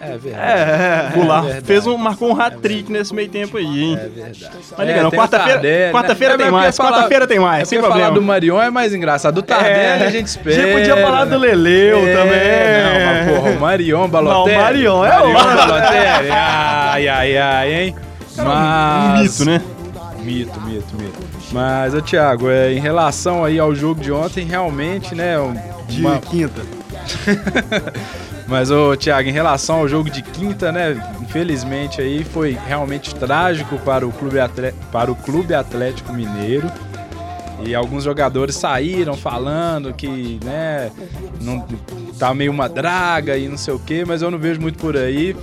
[0.00, 0.44] É verdade.
[0.44, 1.10] É.
[1.14, 1.66] Goulart verdade.
[1.66, 3.98] fez um, marcou um hat-trick nesse meio tempo aí, hein?
[4.00, 4.50] É verdade.
[4.76, 6.38] Mas liga, não, tem o quarta-feira né?
[6.38, 8.20] tem É, mas mais, quarta-feira tem mais, É sem porque falar problema.
[8.20, 9.34] do Marion é mais engraçado.
[9.34, 10.56] Do Tardelli a gente espera.
[10.62, 12.84] Gente podia falar do Leleu É, também.
[12.84, 14.54] Não, mas porra, o Marion Balotelli.
[14.56, 15.56] Não, o Marion é Marion outro.
[15.56, 16.30] Balotelli.
[16.30, 17.96] Ai, ai, ai, hein?
[18.38, 19.38] Um Mas...
[19.40, 19.62] mito, né?
[20.20, 21.18] Mito, mito, mito.
[21.52, 25.54] Mas, ô Thiago, é, em relação aí ao jogo de ontem, realmente, né, um-
[25.86, 26.62] De uma- quinta.
[28.46, 30.96] Mas, ô, Thiago, em relação ao jogo de quinta, né?
[31.22, 34.36] Infelizmente aí foi realmente trágico para o Clube,
[34.92, 36.70] para o Clube Atlético Mineiro.
[37.64, 40.90] E alguns jogadores saíram falando que, né,
[41.40, 41.64] não
[42.18, 44.96] tá meio uma draga e não sei o quê, mas eu não vejo muito por
[44.96, 45.34] aí.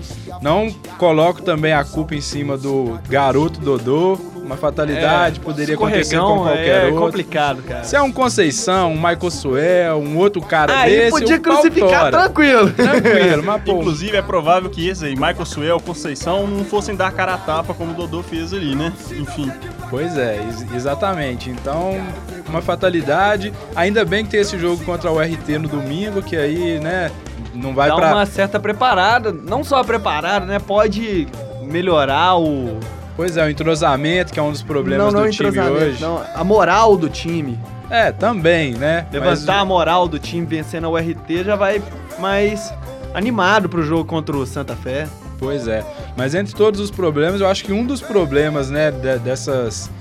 [0.41, 4.19] Não coloco também a culpa em cima do garoto Dodô.
[4.43, 6.99] Uma fatalidade, poderia acontecer com Escorregão qualquer é outro.
[7.01, 7.84] complicado, cara.
[7.84, 11.89] Se é um Conceição, um Michael Suel, um outro cara Aí desse, podia o crucificar
[12.10, 12.12] tora.
[12.12, 12.71] tranquilo.
[12.71, 17.12] Tranquilo, mas pô, Inclusive, é provável que esse aí, Michael Suel, Conceição, não fossem dar
[17.12, 18.91] cara a tapa como o Dodô fez ali, né?
[19.12, 19.49] Enfim.
[19.89, 21.49] Pois é, ex- exatamente.
[21.49, 22.01] Então,
[22.49, 23.54] uma fatalidade.
[23.75, 27.10] Ainda bem que tem esse jogo contra o RT no domingo, que aí, né,
[27.54, 28.13] não vai Dá pra.
[28.13, 30.60] uma certa preparada, não só preparada, né?
[30.60, 31.27] Pode
[31.62, 32.80] melhorar o.
[33.21, 36.01] Pois é, o entrosamento, que é um dos problemas não, não do time entrosamento, hoje.
[36.01, 37.55] não, a moral do time.
[37.88, 39.05] É, também, né?
[39.13, 41.79] Levantar a moral do time vencendo a URT já vai
[42.17, 42.73] mais
[43.13, 45.07] animado pro jogo contra o Santa Fé.
[45.38, 45.86] Pois é.
[46.17, 49.88] Mas entre todos os problemas, eu acho que um dos problemas, né, de- dessas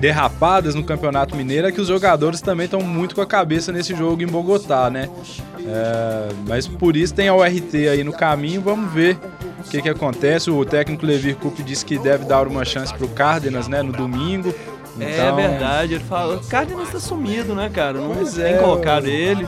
[0.00, 3.94] derrapadas no Campeonato Mineiro é que os jogadores também estão muito com a cabeça nesse
[3.94, 5.08] jogo em Bogotá, né?
[5.66, 9.18] É, mas por isso tem a URT aí no caminho, vamos ver
[9.64, 10.50] o que, que acontece.
[10.50, 14.54] O técnico Levir Coupe disse que deve dar uma chance pro Cárdenas, né, no domingo.
[14.98, 16.36] É Então, verdade, ele falou.
[16.36, 17.98] O Cárdenas tá sumido, né, cara?
[17.98, 19.46] Não Pois tem é, colocado o- ele.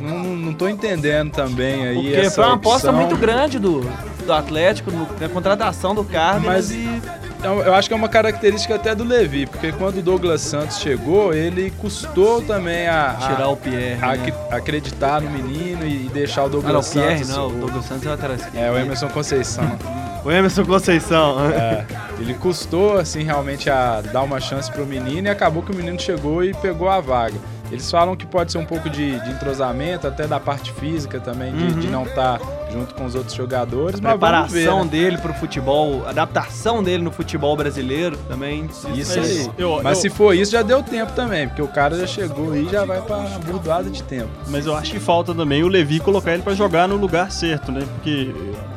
[0.00, 2.94] Não, não, não tô entendendo também aí Porque essa foi uma aposta opção.
[2.94, 3.82] muito grande do,
[4.24, 7.29] do Atlético no- na contratação do Cárdenas Mas- e.
[7.40, 10.78] Então, eu acho que é uma característica até do Levi, porque quando o Douglas Santos
[10.78, 13.98] chegou, ele custou também a, a- Tirar o Pierre.
[14.02, 14.32] a- né?
[14.50, 17.28] acreditar no menino e deixar o Ah, não, Douglas Pierre Santos.
[17.30, 18.42] não, o- o Douglas Santos é o atrás.
[18.54, 19.64] É, o Emerson Conceição.
[20.22, 21.50] O Emerson Conceição.
[21.50, 21.86] É,
[22.18, 25.98] ele custou, assim, realmente a dar uma chance pro menino e acabou que o menino
[25.98, 27.36] chegou e pegou a vaga.
[27.70, 31.52] Eles falam que pode ser um pouco de, de entrosamento, até da parte física também,
[31.52, 32.40] de, de não estar
[32.72, 34.64] junto com os outros jogadores, mas vamos ver.
[34.64, 34.90] Preparação né?
[34.90, 38.66] dele pro futebol, adaptação dele no futebol brasileiro também.
[38.66, 39.50] Isso Mas aí.
[39.58, 42.54] eu- mas eu- se for isso, já deu tempo também, porque o cara já chegou
[42.56, 44.30] e já vai pra burdoada de tempo.
[44.48, 47.70] Mas eu acho que falta também o Levi colocar ele pra jogar no lugar certo,
[47.72, 47.86] né?
[47.94, 48.34] Porque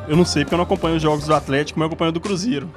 [0.08, 2.20] eu não sei, porque eu não acompanho os jogos do Atlético, mas eu acompanho do
[2.20, 2.68] Cruzeiro.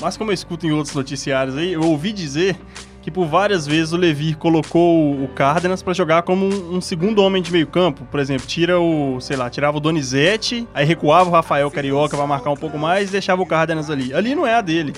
[0.00, 2.56] Mas como eu escuto em outros noticiários aí, eu ouvi dizer
[3.02, 7.22] que por várias vezes o Levi colocou o Cárdenas pra jogar como um, um segundo
[7.22, 8.04] homem de meio campo.
[8.10, 12.26] Por exemplo, tira o, sei lá, tirava o Donizete, aí recuava o Rafael Carioca pra
[12.26, 14.12] marcar um pouco mais e deixava o Cárdenas ali.
[14.12, 14.92] Ali não é a dele.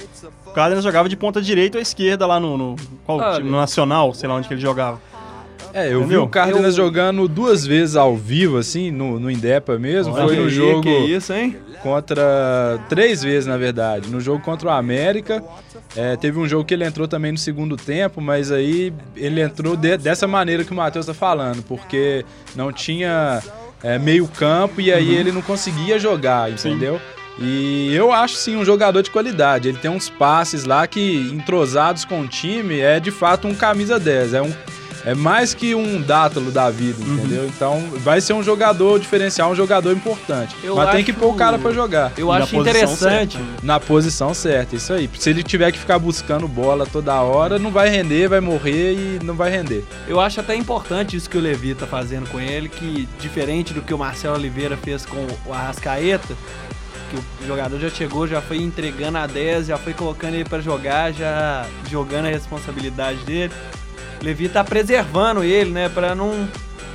[0.46, 3.50] O Cárdenas jogava de ponta direita ou esquerda lá no, no, qual time?
[3.50, 5.00] no Nacional, sei lá onde que ele jogava.
[5.74, 6.22] É, eu vi Entendeu?
[6.24, 10.12] o Cárdenas Eu- jogando duas vezes ao vivo, assim, no, no Indepa mesmo.
[10.12, 11.56] Olha Foi no aí, jogo Que isso, hein?
[11.82, 12.78] contra.
[12.88, 14.08] Três vezes, na verdade.
[14.11, 15.42] No jogo contra o América.
[15.96, 19.76] É, teve um jogo que ele entrou também no segundo tempo, mas aí ele entrou
[19.76, 22.24] de- dessa maneira que o Matheus tá falando, porque
[22.56, 23.42] não tinha
[23.82, 26.98] é, meio campo e aí ele não conseguia jogar, entendeu?
[27.38, 29.68] E eu acho sim um jogador de qualidade.
[29.68, 33.98] Ele tem uns passes lá que, entrosados com o time, é de fato um camisa
[33.98, 34.35] 10.
[34.35, 34.52] É um.
[35.04, 37.44] É mais que um dátalo da vida, entendeu?
[37.46, 40.54] Então vai ser um jogador diferencial, um jogador importante.
[40.62, 42.12] Eu Mas tem acho- que pôr o cara pra jogar.
[42.16, 43.36] Eu Na acho interessante.
[43.36, 43.38] certa.
[43.64, 45.10] Na posição certa, isso aí.
[45.18, 49.18] Se ele tiver que ficar buscando bola toda hora, não vai render, vai morrer e
[49.24, 49.84] não vai render.
[50.06, 53.82] Eu acho até importante isso que o Levi tá fazendo com ele, que diferente do
[53.82, 56.34] que o Marcelo Oliveira fez com o Arrascaeta,
[57.10, 60.60] que o jogador já chegou, já foi entregando a 10, já foi colocando ele pra
[60.60, 63.52] jogar, já jogando a responsabilidade dele.
[64.22, 66.48] Levi tá preservando ele, né, Pra não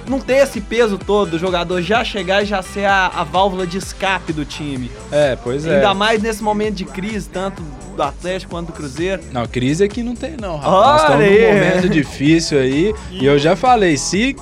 [0.10, 3.68] não ter esse peso todo do jogador já chegar e já ser a, a válvula
[3.68, 4.90] de escape do time.
[5.12, 5.76] É, pois é.
[5.76, 7.62] Ainda mais nesse momento de crise, tanto
[7.96, 9.22] do Atlético quanto do Cruzeiro.
[9.32, 10.74] Não, crise aqui não tem não, rapaz.
[10.74, 12.96] Nós estamos Olha num momento difícil aí.
[13.12, 14.36] E eu já falei, se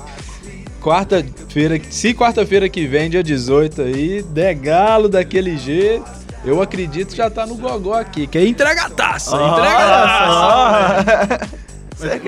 [0.80, 6.04] quarta-feira, se quarta-feira que vem, dia 18 aí, der galo daquele jeito,
[6.44, 11.04] eu acredito que já tá no gogó aqui, que é entrega a taça, entrega a
[11.04, 11.35] taça.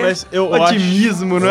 [0.03, 1.49] Mas, eu, eu acho- Otimismo, né?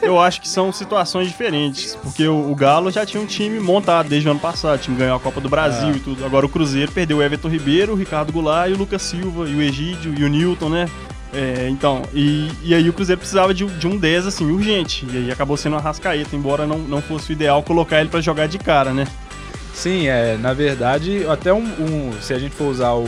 [0.02, 4.08] Eu acho que são situações diferentes, porque o, o Galo já tinha um time montado
[4.08, 6.24] desde o ano passado, o time ganhou a Copa do Brasil e tudo.
[6.24, 9.54] Agora o Cruzeiro perdeu o Everton Ribeiro, o Ricardo Goulart e o Lucas Silva, e
[9.54, 10.88] o Egídio e o Newton, né?
[11.34, 15.06] É, então, e, e aí o Cruzeiro precisava de, de um 10, assim, urgente.
[15.12, 18.20] E aí acabou sendo o Arrascaeta, embora não, não fosse o ideal colocar ele pra
[18.22, 19.06] jogar de cara, né?
[19.74, 23.04] Sim, é, na verdade, até um, um- se a gente for usar o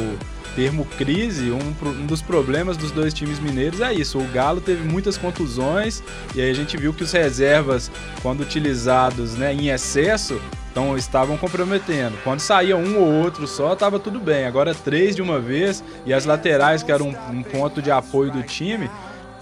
[0.54, 4.18] termo crise, um, um dos problemas dos dois times mineiros é isso.
[4.18, 6.02] O Galo teve muitas contusões
[6.34, 7.90] e aí a gente viu que os reservas,
[8.22, 12.16] quando utilizados né, em excesso, então estavam comprometendo.
[12.22, 14.46] Quando saía um ou outro só, estava tudo bem.
[14.46, 18.30] Agora três de uma vez e as laterais, que eram um, um ponto de apoio
[18.30, 18.90] do time,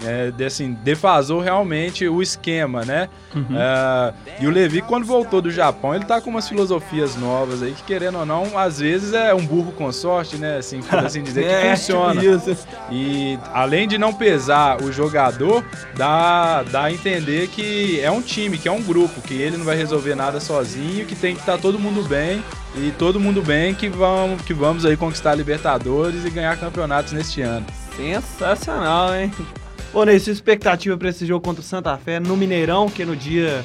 [0.03, 3.09] é, assim, defasou realmente o esquema, né?
[3.35, 7.73] É, e o Levi, quando voltou do Japão, ele tá com umas filosofias novas aí
[7.73, 10.57] que, querendo ou não, às vezes é um burro com sorte, né?
[10.57, 12.21] Assim, por assim dizer, que É, funciona.
[12.21, 12.67] tipo isso.
[12.91, 15.63] E além de não pesar o jogador,
[15.95, 19.65] dá, dá a entender que é um time, que é um grupo, que ele não
[19.65, 22.43] vai resolver nada sozinho, que tem que estar todo mundo bem
[22.75, 27.41] e todo mundo bem que vamos, que vamos aí conquistar Libertadores e ganhar campeonatos neste
[27.41, 27.65] ano.
[27.95, 29.31] Sensacional, hein?
[29.93, 33.15] Ô, Ney, sua expectativa pra esse jogo contra o Santa Fé no Mineirão, que no
[33.15, 33.63] dia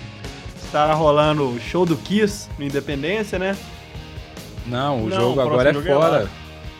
[0.64, 3.54] estará rolando o show do Kiss no Independência, né?
[4.66, 6.28] Não, o Não, jogo o agora é jogo é fora.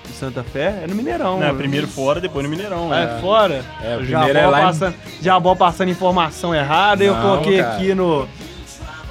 [0.09, 1.38] O Santa Fé é no Mineirão.
[1.38, 1.59] Né, né?
[1.59, 2.90] primeiro fora, depois no Mineirão.
[2.90, 3.16] Ah, né?
[3.16, 3.64] é fora?
[3.83, 7.20] É, o já primeiro é lá em- passando, Já bom passando informação errada, eu Não,
[7.22, 7.74] coloquei cara.
[7.76, 8.26] aqui no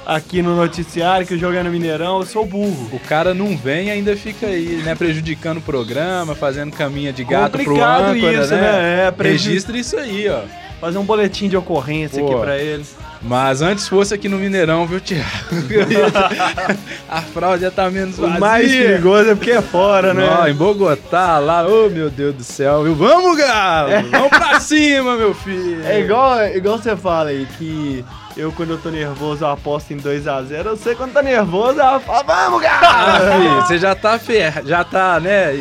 [0.06, 2.88] aqui no noticiário que o jogo é no Mineirão, eu sou burro.
[2.92, 7.24] O cara não vem e ainda fica aí, né, prejudicando o programa, fazendo caminha de
[7.24, 8.60] gato pro Complicado âncora, isso, né?
[8.60, 9.06] né?
[9.06, 10.40] É, preju- Registra isso aí, ó.
[10.80, 12.30] Fazer um boletim de ocorrência Pô.
[12.32, 12.84] aqui pra ele.
[13.22, 15.24] Mas antes fosse aqui no Mineirão, viu, Thiago?
[17.08, 18.38] a fraude já tá menos O vazia.
[18.40, 20.28] mais perigoso é porque é fora, né?
[20.40, 22.94] Ó, em Bogotá, lá, ô meu Deus do céu, viu?
[22.94, 23.90] Vamos, Galo!
[24.10, 25.82] Vamos pra cima, meu filho!
[25.86, 28.04] É igual, igual você fala aí, que
[28.36, 32.00] eu quando eu tô nervoso eu aposto em 2x0, eu sei quando tá nervoso eu
[32.00, 33.32] falo, vamos, Ah, cara!
[33.38, 34.62] filho, você já tá fer...
[34.66, 35.52] já tá, né,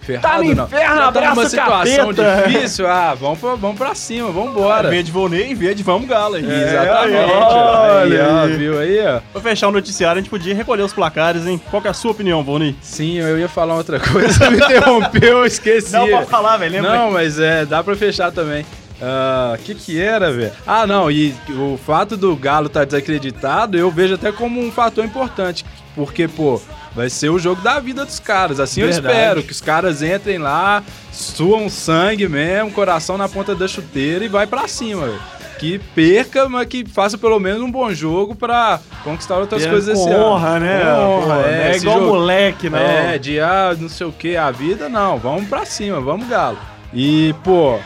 [0.00, 0.64] ferrado, Tá no não.
[0.66, 2.42] inferno, já tá numa situação capeta.
[2.48, 4.88] difícil, ah, vamos pra, vamos pra cima, vamos embora.
[4.88, 6.44] Vê de Volney e vê de Vamos Galo aí.
[6.44, 7.98] Exatamente, aí, ó.
[7.98, 9.20] Aí, olha ó, viu aí, ó.
[9.32, 11.60] Pra fechar o noticiário, a gente podia recolher os placares, hein?
[11.70, 12.76] Qual que é a sua opinião, Volney?
[12.80, 15.92] Sim, eu ia falar outra coisa, me interrompeu, eu esqueci.
[15.92, 16.96] Não, pode falar, velho, lembra?
[16.96, 18.64] Não, mas é, dá pra fechar também.
[19.00, 20.52] O que que era, velho?
[20.66, 25.04] Ah, não, e o fato do Galo estar desacreditado, eu vejo até como um fator
[25.04, 25.64] importante.
[25.94, 26.60] Porque, pô,
[26.94, 28.60] vai ser o jogo da vida dos caras.
[28.60, 29.06] Assim Verdade.
[29.06, 30.82] eu espero, que os caras entrem lá,
[31.12, 35.20] suam sangue mesmo, coração na ponta da chuteira e vai pra cima, velho.
[35.58, 39.98] Que perca, mas que faça pelo menos um bom jogo pra conquistar outras É, coisas
[39.98, 40.22] esse ano.
[40.24, 40.80] honra, né?
[40.84, 42.78] Com honra, Pô, é, é igual jogo- moleque, não.
[42.78, 45.16] é, de ah, não sei o que, a vida, não.
[45.16, 46.58] Vamos pra cima, vamos, Galo.
[46.92, 47.78] E, pô,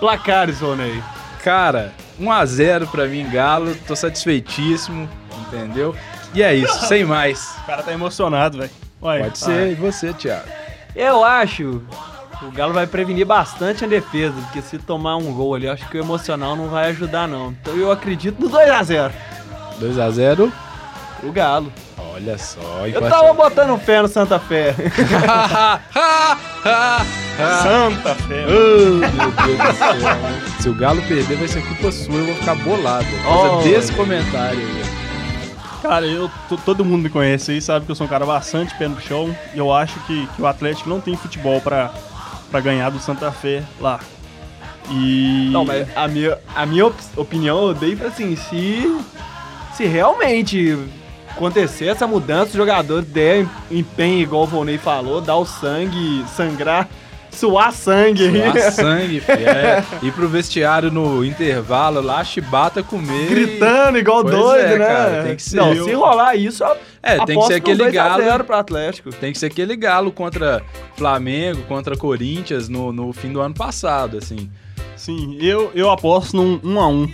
[0.00, 1.02] Placares, Rony.
[1.44, 3.74] cara, 1x0 pra mim, Galo.
[3.86, 5.08] Tô satisfeitíssimo,
[5.46, 5.94] entendeu?
[6.34, 7.54] E é isso, sem mais.
[7.62, 8.70] O cara tá emocionado, velho.
[9.00, 10.48] Pode ser, e você, Thiago?
[10.94, 11.82] Eu acho
[12.38, 15.72] que o Galo vai prevenir bastante a defesa, porque se tomar um gol ali, eu
[15.72, 17.50] acho que o emocional não vai ajudar, não.
[17.52, 19.12] Então eu acredito no 2x0.
[19.80, 20.52] 2x0.
[21.22, 21.72] O Galo.
[22.22, 24.74] Olha só, Eu tava botando fé no Santa Fé.
[27.62, 28.44] Santa Fé.
[28.46, 30.60] Oh, meu Deus do céu.
[30.60, 32.14] Se o Galo perder, vai ser culpa sua.
[32.14, 33.06] Eu vou ficar bolado.
[33.24, 33.62] Por Oh.
[33.62, 34.82] desse comentário aí.
[35.82, 38.74] Cara, eu, to- todo mundo me conhece aí, sabe que eu sou um cara bastante
[38.74, 39.34] pé no chão.
[39.54, 41.90] E eu acho que, que o Atlético não tem futebol pra,
[42.50, 43.98] pra ganhar do Santa Fé lá.
[44.90, 45.48] E.
[45.52, 48.94] Não, mas a minha, a minha op- opinião eu dei pra assim, se,
[49.74, 50.76] se realmente
[51.44, 56.86] acontecer essa mudança, os jogadores der empenho, igual o Volney falou, dar o sangue, sangrar,
[57.30, 58.30] suar sangue.
[58.30, 59.48] Suar sangue, filho.
[59.48, 63.24] É, ir pro vestiário no intervalo lá, chibata comer.
[63.24, 64.86] e- Gritando igual Pois doido, é, né?
[64.86, 65.56] cara, tem que ser.
[65.56, 66.62] Não, Eu- se rolar isso,
[67.02, 68.22] É, tem que ser no aquele 2 a galo.
[68.22, 69.10] 0 pro Atlético.
[69.10, 70.62] Tem que ser aquele galo contra
[70.96, 74.50] Flamengo, contra Corinthians no, no fim do ano passado, assim.
[74.94, 77.08] Sim, eu, eu aposto num 1 a 1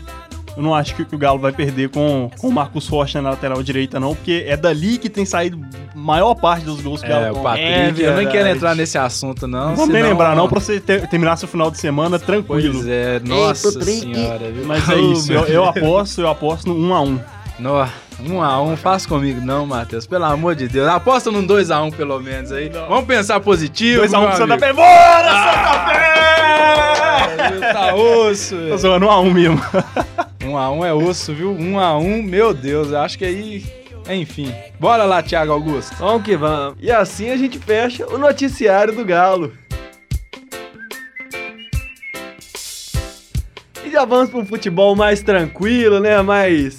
[0.57, 3.63] Eu não acho que, o Galo vai perder com, com o Marcos Rocha na lateral
[3.63, 5.61] direita, não, porque é dali que tem saído
[5.95, 7.51] maior parte dos gols que o É, Galo o toma.
[7.51, 9.77] Patrick, É eu nem quero entrar nesse assunto, não.
[9.77, 12.73] Não senão- lembrar, não, pra você ter- terminar seu final de semana tranquilo.
[12.75, 14.65] Pois é, nossa senhora, viu?
[14.65, 17.21] Mas é isso, eu, eu aposto, eu aposto no 1 a 1
[17.59, 17.87] Nó,
[18.23, 20.07] um a um, faz comigo não, Matheus.
[20.07, 20.89] Pelo amor de Deus.
[20.89, 22.69] Aposta num 2x1 pelo menos aí.
[22.69, 24.59] Vamos pensar positivo, 2 a 1 meu pro Santa.
[24.59, 24.73] Fé.
[24.75, 27.73] Bora, Santa Fé!
[27.73, 28.79] Tá osso, Tô velho.
[28.79, 29.61] zoando 1 a 1 mesmo.
[30.47, 31.51] Um a um é osso, viu?
[31.51, 33.65] Um a um, meu Deus, eu acho que aí...
[34.09, 34.55] Enfim.
[34.79, 35.97] Bora lá, Thiago Augusto.
[35.97, 36.77] Vamos que vamos.
[36.81, 39.53] E assim a gente fecha o noticiário do Galo.
[43.85, 46.23] E já vamos para um futebol mais tranquilo, né?
[46.23, 46.79] Mais.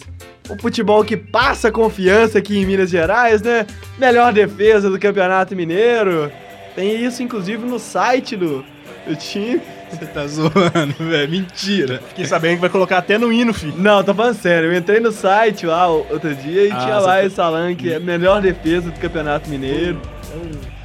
[0.49, 3.67] Um futebol que passa confiança aqui em Minas Gerais, né?
[3.97, 6.32] Melhor defesa do Campeonato Mineiro.
[6.73, 8.63] Tem isso, inclusive, no site do,
[9.06, 9.62] do time.
[9.91, 11.30] Você tá zoando, velho.
[11.30, 12.02] Mentira.
[12.10, 13.73] Fiquei sabendo que vai colocar até no hino, filho.
[13.78, 14.71] Não, tô falando sério.
[14.71, 17.76] Eu entrei no site lá o- outro dia e Ah, tinha lá tá- esse falando
[17.76, 20.00] que é a melhor defesa do Campeonato Mineiro.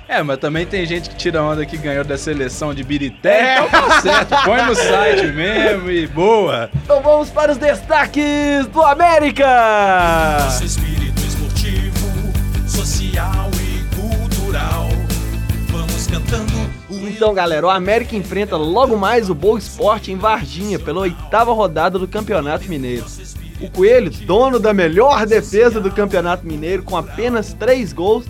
[0.09, 3.57] É, mas também tem gente que tira onda que ganhou da seleção de Birité.
[3.67, 4.35] Então tá certo.
[4.45, 6.69] Põe no site mesmo e boa.
[6.85, 9.47] Então vamos para os destaques do América!
[10.45, 12.33] Nosso espírito esportivo,
[12.69, 13.62] social e
[17.03, 21.99] Então, galera, o América enfrenta logo mais o Boa Esporte em Varginha pela oitava rodada
[21.99, 23.05] do Campeonato Mineiro.
[23.61, 28.25] O Coelho, dono da melhor defesa do Campeonato Mineiro, com apenas três gols.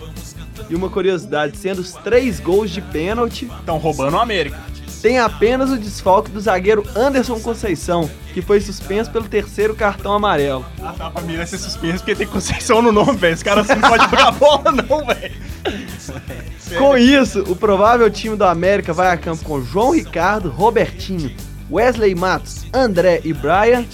[0.71, 4.59] E uma curiosidade, sendo os três gols de pênalti, Estão roubando o América.
[5.03, 10.65] tem apenas o desfalque do zagueiro Anderson Conceição, que foi suspenso pelo terceiro cartão amarelo.
[10.83, 13.35] Ah, tá, pra mim vai ser suspenso porque tem Conceição no nome, velho.
[13.35, 15.52] Esse cara assim não pode jogar bola, não, velho.
[16.79, 21.35] Com isso, o provável time do América vai a campo com João Ricardo, Robertinho,
[21.71, 23.85] Wesley Matos, André e Brian,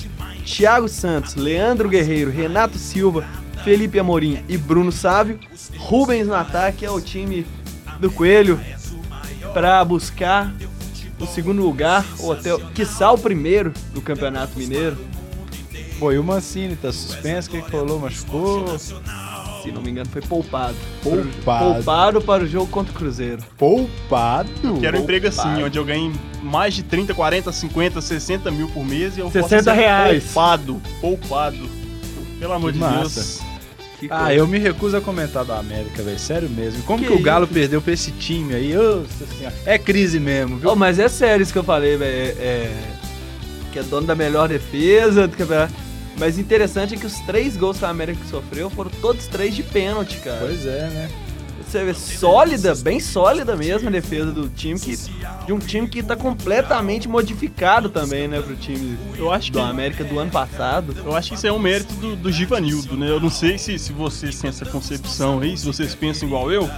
[0.45, 3.25] Thiago Santos, Leandro Guerreiro, Renato Silva,
[3.65, 5.39] Felipe Amorim e Bruno Sávio.
[5.77, 7.47] Rubens no ataque é o time
[8.01, 8.61] do Coelho
[9.53, 10.53] para buscar
[11.19, 14.97] o segundo lugar, ou até, quiçá o primeiro do Campeonato Mineiro.
[15.99, 17.49] Pô, e o Mancini tá suspenso?
[17.49, 17.99] O que, rolou?
[17.99, 18.65] Machucou?
[19.69, 20.75] Se não me engano, foi poupado.
[21.03, 21.75] Poupado.
[21.75, 23.43] Poupado para o jogo contra o Cruzeiro.
[23.57, 24.49] Poupado?
[24.81, 28.85] Quero um emprego assim, onde eu ganho mais de 30, 40, 50, 60 mil por
[28.85, 30.25] mês e eu 60 posso ser reais.
[30.25, 30.83] poupado.
[31.01, 31.69] Poupado.
[32.39, 33.21] Pelo amor Que de massa.
[33.21, 33.41] Deus.
[34.01, 34.33] Que Ah, coisa.
[34.35, 36.19] eu me recuso a comentar do América, velho.
[36.19, 36.83] Sério mesmo.
[36.85, 37.53] Como que, Que o Galo isso?
[37.55, 38.73] perdeu pra esse time aí?
[38.75, 39.55] Nossa senhora.
[39.67, 40.71] É crise mesmo, viu?
[40.71, 42.13] Oh, mas é sério isso que eu falei, velho.
[42.15, 42.77] É, é-
[43.73, 45.75] que é dono da melhor defesa do campeonato.
[46.19, 49.63] Mas interessante é que os três gols que a América sofreu foram todos três de
[49.63, 50.41] pênalti, cara.
[50.41, 51.09] Pois é, né?
[51.69, 54.97] Você vê sólida, bem sólida mesmo a defesa do time, que,
[55.47, 59.61] de um time que tá completamente modificado também, né, pro time Eu acho que do
[59.61, 60.97] América do ano passado.
[61.05, 63.11] Eu acho que isso é um mérito do, do Givanildo, né?
[63.11, 66.71] Eu não sei se, se vocês têm essa concepção aí, se vocês pensam igual eu,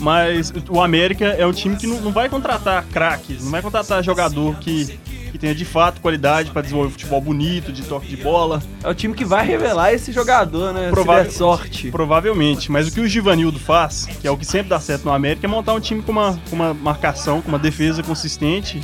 [0.00, 4.02] mas o América é um time que não, não vai contratar craques, não vai contratar
[4.02, 4.98] jogador que,
[5.30, 8.94] que tenha de fato qualidade pra desenvolver futebol bonito, de toque de bola, É o
[8.94, 10.90] time que vai revelar esse jogador, né?
[10.90, 11.90] Provável- Se der sorte.
[11.90, 12.70] provavelmente.
[12.70, 15.46] Mas o que o Givanildo faz, que é o que sempre dá certo no América,
[15.46, 18.80] é montar um time com uma, com uma marcação, com uma defesa consistente.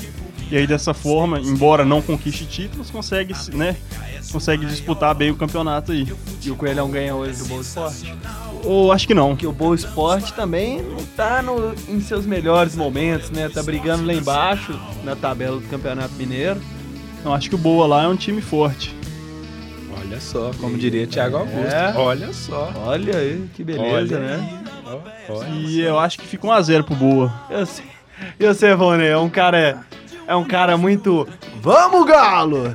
[0.50, 3.76] E aí dessa forma, embora não conquiste títulos, consegue, né?
[4.32, 6.06] Consegue disputar bem o campeonato aí.
[6.44, 8.14] E o Coelhão ganha hoje do Boa Esporte.
[8.64, 9.30] Ou acho que não.
[9.30, 13.48] Porque o Boa Esporte também não tá no- em seus melhores momentos, né?
[13.48, 16.60] Tá brigando lá embaixo na tabela do Campeonato Mineiro.
[17.24, 18.94] Eu acho que o Boa lá é um time forte.
[20.00, 21.58] Olha só, como diria Thiago Augusto.
[21.74, 21.92] É.
[21.96, 22.72] Olha só.
[22.86, 24.62] Olha aí, que beleza, Olha né?
[25.28, 25.48] Olha.
[25.50, 27.32] E eu acho que fica 1x0 pro Boa.
[27.48, 27.84] Eu sei,
[28.38, 29.84] eu sei, Rony, é um cara.
[30.30, 31.26] É um cara muito.
[31.60, 32.72] Vamos, Galo!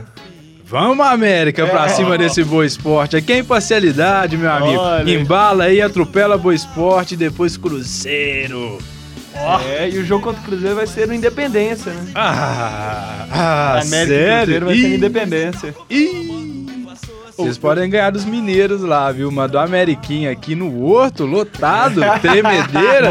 [0.65, 1.87] Vamos, América, pra É.
[1.89, 3.15] cima desse Boa Esporte.
[3.15, 4.81] Aqui é imparcialidade, meu amigo.
[4.81, 5.09] Olha.
[5.09, 8.77] Embala aí, atropela Boa Esporte e depois Cruzeiro.
[9.69, 12.11] É, e o jogo contra o Cruzeiro vai ser no Independência, né?
[12.13, 14.39] Ah, ah América e sério?
[14.45, 15.75] Cruzeiro vai ser no Ih, Independência.
[15.89, 16.64] ih.
[17.37, 19.29] Vocês podem ganhar dos mineiros lá, viu?
[19.31, 23.09] Mas do Ameriquinha aqui no Horto, lotado, tremedeira.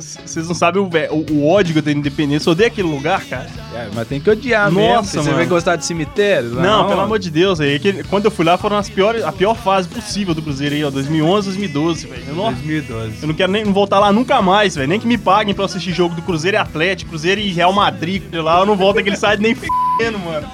[0.00, 2.48] Vocês não sabem o, o- o ódio que eu tenho de independência.
[2.48, 3.46] Eu odeio aquele lugar, cara.
[3.74, 5.22] É, mas tem que odiar Nossa, mesmo.
[5.30, 6.50] Você vai gostar de cemitério?
[6.50, 7.60] Não, pelo amor de Deus.
[7.60, 10.74] Aí, aquele- quando eu fui lá, foram as piores, a pior fase possível do Cruzeiro
[10.74, 10.90] aí, ó.
[10.90, 12.22] 2011, 2012, velho.
[12.28, 13.12] Eu não- 2012.
[13.22, 14.88] Eu não quero nem voltar lá nunca mais, velho.
[14.88, 18.22] Nem que me paguem pra assistir jogo do Cruzeiro e Atlético, Cruzeiro e Real Madrid.
[18.34, 20.46] Lá eu não volto aquele site nem f***endo, mano.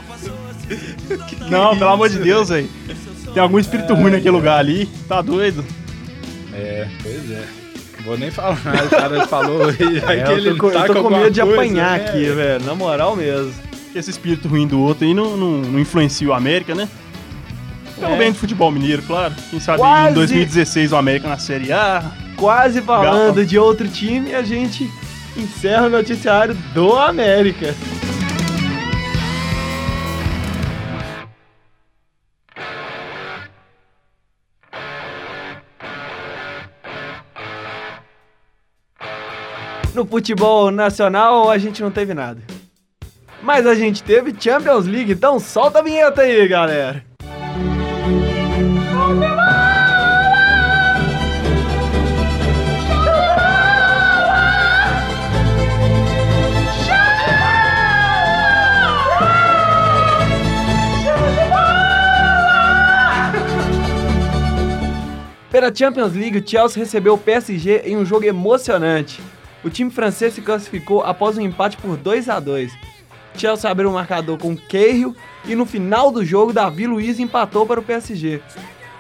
[1.51, 2.69] Não, pelo amor de Deus, velho.
[3.33, 4.87] Tem algum espírito ruim naquele lugar ali.
[5.09, 5.65] Tá doido?
[6.55, 7.45] É, pois é.
[8.05, 9.77] Vou nem falar nada, o cara falou aí.
[10.09, 12.65] É, eu tô, com- eu tô com medo de apanhar aqui, velho.
[12.65, 13.53] Na moral mesmo.
[13.95, 16.89] Esse espírito ruim do outro aí não, não, não influencia o América, né?
[17.99, 18.19] Pelo É.
[18.19, 19.35] bem do futebol mineiro, claro.
[19.51, 20.11] Quem sabe Quase.
[20.11, 22.13] em 2016 o América na Série A.
[22.37, 23.47] Quase falando Galo.
[23.47, 24.91] de outro time, a gente
[25.35, 27.75] encerra o noticiário do América.
[39.97, 42.43] No futebol nacional a gente não teve nada.
[43.43, 47.03] Mas a gente teve Champions League, então solta a vinheta aí, galera.
[65.51, 69.23] Pela Champions League, o Chelsea recebeu o PSG em um jogo emocionante.
[69.67, 72.73] O time francês se classificou após um empate por 2 a 2.
[73.37, 77.81] Chelsea abriu o marcador com Cahill e no final do jogo, Davi Luiz empatou para
[77.81, 78.41] o PSG.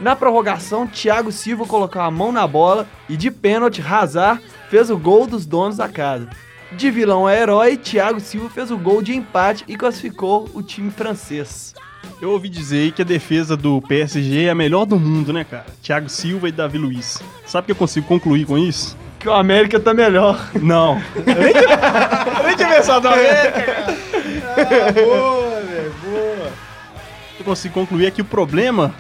[0.00, 4.98] Na prorrogação, Thiago Silva colocou a mão na bola e de pênalti, Hazard fez o
[4.98, 6.28] gol dos donos da casa.
[6.72, 10.90] De vilão a herói, Thiago Silva fez o gol de empate e classificou o time
[10.90, 11.76] francês.
[12.20, 15.66] Eu ouvi dizer que a defesa do PSG é a melhor do mundo, né, cara?
[15.80, 17.22] Thiago Silva e Davi Luiz.
[17.46, 18.96] Sabe o que eu consigo concluir com isso?
[19.18, 20.38] Que o América tá melhor.
[20.60, 21.00] Não.
[21.14, 24.92] Eu nem tinha, eu nem tinha pensado no América, cara.
[24.92, 26.52] boa, velho, boa.
[27.38, 28.94] Eu consigo concluir é que o problema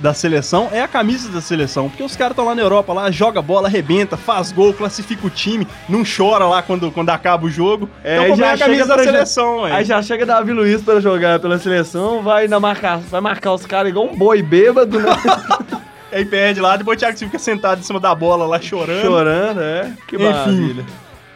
[0.00, 1.88] da seleção é a camisa da seleção.
[1.88, 5.30] Porque os caras estão lá na Europa, lá, joga bola, arrebenta, faz gol, classifica o
[5.30, 7.88] time, não chora lá quando, quando acaba o jogo.
[8.02, 9.84] É, então o problema é a já camisa chega da seleção, Aí velho.
[9.84, 13.90] já chega Davi Luiz para jogar pela seleção, vai, na marcar, vai marcar os caras
[13.90, 15.10] igual um boi bêbado, né?
[16.12, 19.02] Aí perde lá, depois o Thiago Silva fica sentado em cima da bola lá chorando.
[19.02, 19.92] chorando, é.
[20.08, 20.24] Que Enfim.
[20.24, 20.84] maravilha.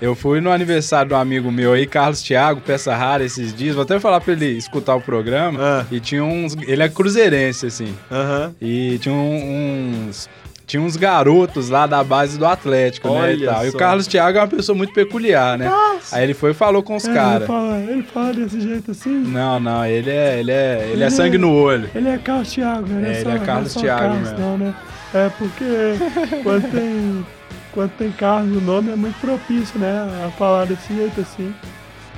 [0.02, 3.74] Eu fui no aniversário do amigo meu aí, Carlos Thiago, peça rara esses dias.
[3.74, 5.58] Vou até falar pra ele escutar o programa.
[5.62, 5.86] Ah.
[5.90, 6.54] E tinha uns.
[6.66, 7.94] Ele é cruzeirense, assim.
[8.10, 8.54] Aham.
[8.60, 10.28] E tinha uns.
[10.66, 13.34] Tinha uns garotos lá da base do Atlético, né?
[13.34, 13.66] E, Olha tal.
[13.66, 13.72] e o.
[13.74, 15.70] Carlos Thiago é uma pessoa muito peculiar, né?
[16.10, 17.42] Aí ele foi e falou com os É, caras.
[17.42, 19.10] Ele fala, ele fala desse jeito assim.
[19.10, 21.90] Não, não, ele é, ele é, ele é Ele sangue é- no olho.
[21.94, 23.08] Ele é Carlos Thiago, né?
[23.16, 24.38] É, ele é não Carlos Thiago Carlos, mesmo.
[24.38, 24.74] Não, né?
[25.12, 25.64] É porque
[26.42, 27.26] quando tem,
[27.72, 30.08] quando tem Carlos o nome é muito propício, né?
[30.26, 31.54] A falar desse jeito assim.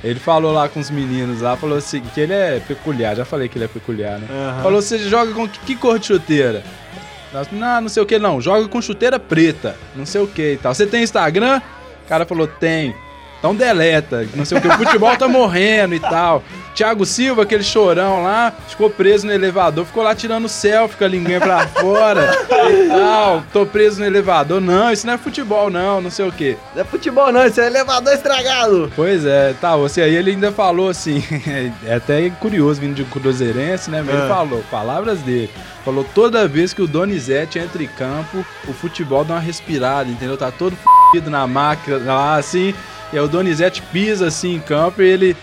[0.03, 3.49] Ele falou lá com os meninos lá, falou assim, que ele é peculiar, já falei
[3.49, 4.27] que ele é peculiar, né?
[4.29, 4.63] Aham.
[4.63, 6.63] Falou, você joga com que, que cor de chuteira?
[7.51, 10.57] Não, não sei o que não, joga com chuteira preta, não sei o que e
[10.57, 10.73] tal.
[10.73, 11.61] Você tem Instagram?
[12.05, 12.95] O cara falou, tem.
[13.39, 16.43] Então deleta, não sei o que, o futebol tá morrendo e tal.
[16.73, 21.07] Thiago Silva, aquele chorão lá, ficou preso no elevador, ficou lá tirando selfie com a
[21.07, 22.31] linguinha pra fora
[22.69, 23.43] e tal.
[23.51, 24.61] Tô preso no elevador.
[24.61, 26.55] Não, isso não é futebol não, não sei o que.
[26.75, 28.91] Não é futebol não, isso é elevador estragado.
[28.95, 31.23] Pois é, tá, você aí ele ainda falou assim,
[31.85, 34.03] é até curioso vindo de cruzeirense, né?
[34.05, 34.27] Mas ele É.
[34.27, 35.49] falou, palavras dele,
[35.83, 40.37] falou toda vez que o Donizete entra em campo, o futebol dá uma respirada, entendeu?
[40.37, 42.73] Tá todo f***ido na máquina lá, assim,
[43.13, 45.37] e aí o Donizete pisa assim em campo e ele,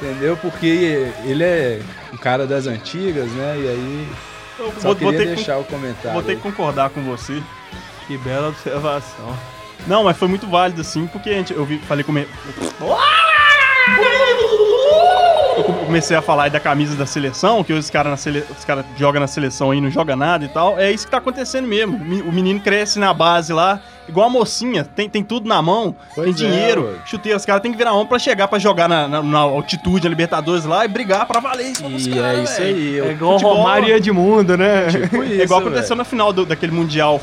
[0.00, 0.36] entendeu?
[0.36, 1.80] Porque ele é
[2.12, 3.56] um cara das antigas, né?
[3.58, 4.08] E aí
[4.58, 6.12] Eu só vou, vou queria ter que, deixar o comentário.
[6.12, 7.42] vou ter que concordar com você.
[8.06, 9.36] Que bela observação.
[9.86, 12.12] Não, mas foi muito válido, assim, porque a gente, eu vi, falei com...
[12.12, 12.26] me-
[15.56, 18.44] Eu come- comecei a falar aí da camisa da seleção, que os caras sele...
[18.56, 20.78] os cara jogam na seleção aí, não joga nada e tal.
[20.78, 21.96] É isso que tá acontecendo mesmo.
[21.96, 26.36] O menino cresce na base lá, igual a mocinha, tem, tem tudo na mão, Pois
[26.36, 26.94] tem é, dinheiro, ué.
[27.06, 27.38] chuteiro.
[27.38, 30.10] Os caras têm que virar mão pra chegar pra jogar na, na, na altitude, na
[30.10, 32.96] Libertadores lá e brigar pra valer isso E caras, é isso aí.
[32.98, 34.88] É eu- igual futebol- Romário e Edmundo, né?
[34.90, 35.98] tipo É isso, igual aconteceu velho.
[35.98, 37.20] na final do- daquele Mundial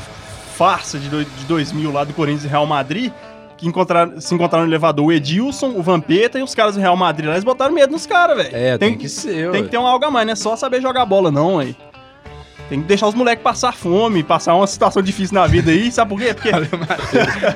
[0.56, 3.12] farsa de, do- de 2000 lá do Corinthians e Real Madrid,
[3.56, 6.96] que encontraram, se encontraram no elevador o Edilson, o Vampeta e os caras do Real
[6.96, 8.56] Madrid lá, eles botaram medo nos caras, velho.
[8.56, 9.62] É, tem, que ser, tem ué.
[9.62, 11.76] que ter um algo a mais, não é só saber jogar bola não, aí.
[12.68, 16.10] Tem que deixar os moleques passar fome, passar uma situação difícil na vida aí, sabe
[16.10, 16.34] por quê?
[16.34, 16.50] Porque,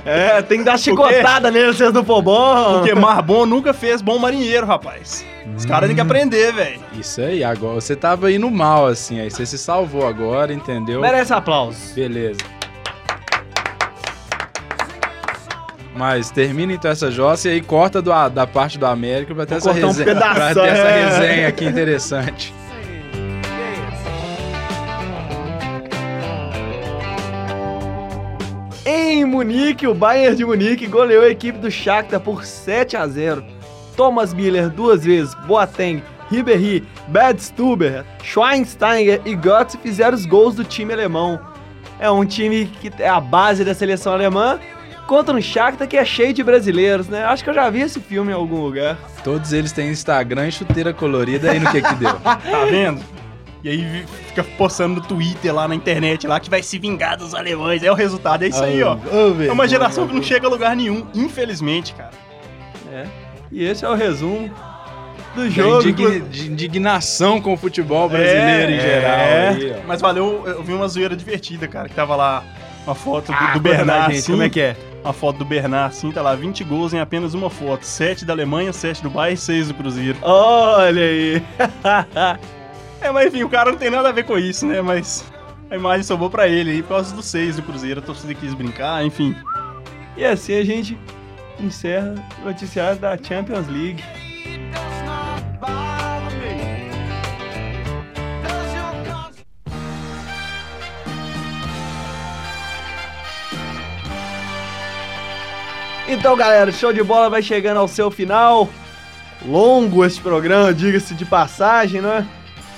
[0.07, 2.79] É, tem que dar chicotada nele se eles não for bom.
[2.79, 5.25] porque mar bom nunca fez bom marinheiro, rapaz.
[5.55, 6.81] Os caras têm que aprender, velho.
[6.99, 11.01] Isso aí, agora você tava indo mal, assim, aí você se salvou agora, entendeu?
[11.03, 11.93] Merece aplausos.
[11.93, 12.41] Beleza.
[15.95, 19.57] Mas termina então essa jossa e aí corta do, da parte do América pra ter,
[19.57, 21.05] essa cortar um resenha, pra ter essa é.
[21.21, 22.55] resenha aqui interessante.
[29.23, 33.45] Em Munique, o Bayern de Munique goleou a equipe do Shakhtar por 7 a 0.
[33.97, 40.93] Thomas Miller duas vezes, Boateng, Ribéry, Badstuber, Schweinsteiger e Götze fizeram os gols do time
[40.93, 41.39] alemão.
[42.01, 44.59] É um time que é a base da seleção alemã
[45.07, 47.23] contra um Shakhtar que é cheio de brasileiros, né?
[47.23, 48.99] Acho que eu já vi esse filme em algum lugar.
[49.23, 52.15] Todos eles têm Instagram e chuteira colorida, aí no que que deu?
[52.25, 53.01] Tá vendo?
[53.65, 57.33] E aí fica postando no Twitter lá na internet lá que vai se vingar dos
[57.35, 57.83] alemães.
[57.83, 58.97] É o resultado, é isso aí, ó.
[59.47, 62.11] É uma geração que não chega a lugar nenhum, infelizmente, cara.
[62.93, 63.05] É.
[63.53, 64.51] E esse é o resumo
[65.37, 65.89] do jogo.
[65.89, 69.11] indigni- de indignação com o futebol brasileiro em É, geral.
[69.17, 69.49] é.
[69.49, 69.77] aí.
[69.87, 72.43] Mas valeu, eu vi uma zoeira divertida, cara, que tava lá
[72.85, 74.33] uma foto do, Ah, do Bernard, gente, assim.
[74.33, 74.77] como é que é?
[75.05, 77.85] Uma foto do Bernard, assim, tá lá, 20 gols em apenas uma foto.
[77.85, 80.19] 7 da Alemanha, 7 do Bayern e 6 do Cruzeiro.
[80.23, 81.43] Olha aí.
[83.03, 84.81] É, mas enfim, o cara não tem nada a ver com isso, né?
[84.81, 85.25] Mas
[85.69, 87.99] a imagem sobrou pra ele aí por causa dos 6 do Cruzeiro.
[87.99, 89.35] A torcida quis brincar, enfim.
[90.17, 90.97] E assim a gente
[91.59, 94.05] encerra o noticiário da Champions League.
[106.07, 108.69] Então, galera, show de bola vai chegando ao seu final.
[109.45, 112.29] Longo este programa, diga-se de passagem, né?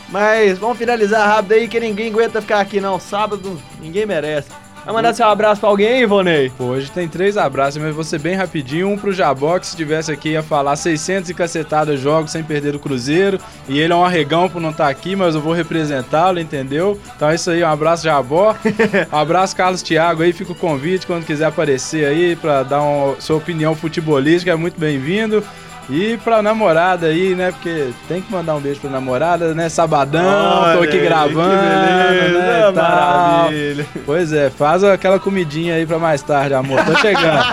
[0.09, 3.01] Mas vamos finalizar rápido aí, que ninguém aguenta ficar aqui não.
[3.01, 4.49] Sábado, ninguém merece.
[4.85, 6.53] Vai mandar seu abraço pra alguém, Ivonei?
[6.59, 8.91] Pô, Hoje tem três abraços, mas vou ser bem rapidinho.
[8.91, 12.75] Um pro Jabó, que se tivesse aqui ia falar 600 e cacetada jogos sem perder
[12.75, 13.39] o Cruzeiro.
[13.67, 17.01] E ele é um arregão por não estar aqui, mas eu vou representá-lo, entendeu?
[17.17, 18.55] Então é isso aí, um abraço Jabó.
[19.11, 23.19] um abraço Carlos Thiago aí, fica o convite quando quiser aparecer aí pra dar uma,
[23.21, 25.43] sua opinião futebolística, é muito bem-vindo.
[25.91, 27.53] E pra namorada aí, né?
[27.53, 29.69] Porque tem que mandar um beijo pra namorada, né?
[29.69, 32.83] Sabadão, tô Olha aqui aí, gravando, que beleza, né?
[32.83, 33.87] maravilha.
[34.07, 36.83] Pois é, faz aquela comidinha aí pra mais tarde, amor.
[36.85, 37.45] Tô chegando.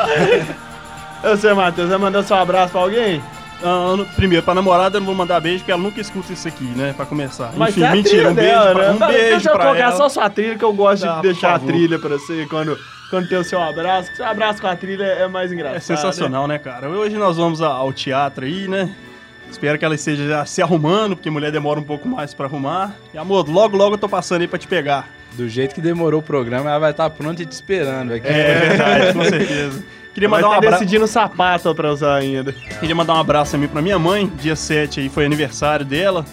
[1.23, 3.21] Você, Matheus, vai mandar seu abraço pra alguém?
[3.61, 6.63] No- primeiro, pra namorada eu não vou mandar beijo, porque ela nunca escuta isso aqui,
[6.63, 6.93] né?
[6.97, 7.51] Pra começar.
[7.55, 8.91] Mas Enfim, a mentira, um beijo, dela, pra, né?
[8.91, 9.95] um Tá, beijo Deixa eu pra colocar ela.
[9.97, 12.75] só sua trilha, que eu gosto Tá, de por deixar a trilha pra você quando,
[13.11, 14.15] quando tem o seu abraço.
[14.15, 15.77] Seu abraço com a trilha é mais engraçado.
[15.77, 16.89] É sensacional, né, cara?
[16.89, 18.89] Hoje nós vamos ao teatro aí, né?
[19.51, 22.95] Espero que ela esteja já se arrumando, porque mulher demora um pouco mais pra arrumar.
[23.13, 25.09] E amor, logo logo eu tô passando aí pra te pegar.
[25.33, 28.27] Do jeito que demorou o programa, ela vai estar pronta e te esperando aqui.
[28.27, 29.83] É verdade, com certeza.
[30.13, 30.71] Queria mandar, um estar abra...
[30.71, 32.53] decidindo sapato pra usar ainda.
[32.79, 34.27] Queria mandar um abraço também pra minha mãe.
[34.41, 36.25] Dia 7 aí foi aniversário dela.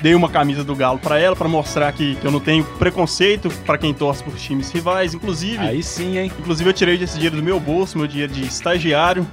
[0.00, 3.48] Dei uma camisa do Galo pra ela, pra mostrar que, que eu não tenho preconceito
[3.64, 5.14] pra quem torce por times rivais.
[5.14, 6.30] Inclusive, Aí sim, hein?
[6.38, 9.26] inclusive eu tirei esse dinheiro do meu bolso, meu dinheiro de estagiário.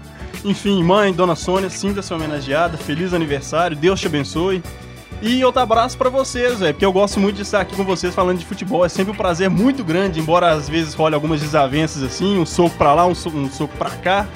[0.43, 2.77] Enfim, mãe, dona Sônia, sinta-se homenageada.
[2.77, 4.61] Feliz aniversário, Deus te abençoe.
[5.25, 8.13] E outro abraço pra vocês, velho, porque eu gosto muito de estar aqui com vocês
[8.13, 8.85] falando de futebol.
[8.85, 12.75] É sempre um prazer muito grande, embora às vezes role algumas desavenças assim, um soco
[12.77, 14.27] pra lá, um, so- um soco pra cá.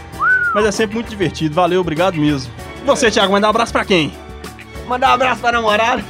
[0.56, 1.54] Mas é sempre muito divertido.
[1.54, 2.52] Valeu, obrigado mesmo.
[2.82, 4.14] E você, Thiago, mandar um abraço pra quem?
[4.88, 6.02] Mandar um abraço pra namorada.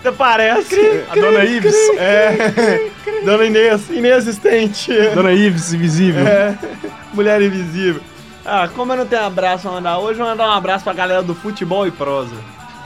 [0.00, 1.04] Até parece.
[1.08, 1.74] A dona Ives.
[1.96, 2.90] É.
[3.24, 4.92] Dona Inês, inexistente.
[5.14, 6.26] Dona Ives, invisível.
[6.26, 6.58] É.
[7.14, 8.02] Mulher invisível.
[8.44, 10.92] Ah, como eu não tenho abraço pra mandar hoje, eu vou mandar um abraço pra
[10.92, 12.34] galera do futebol e prosa.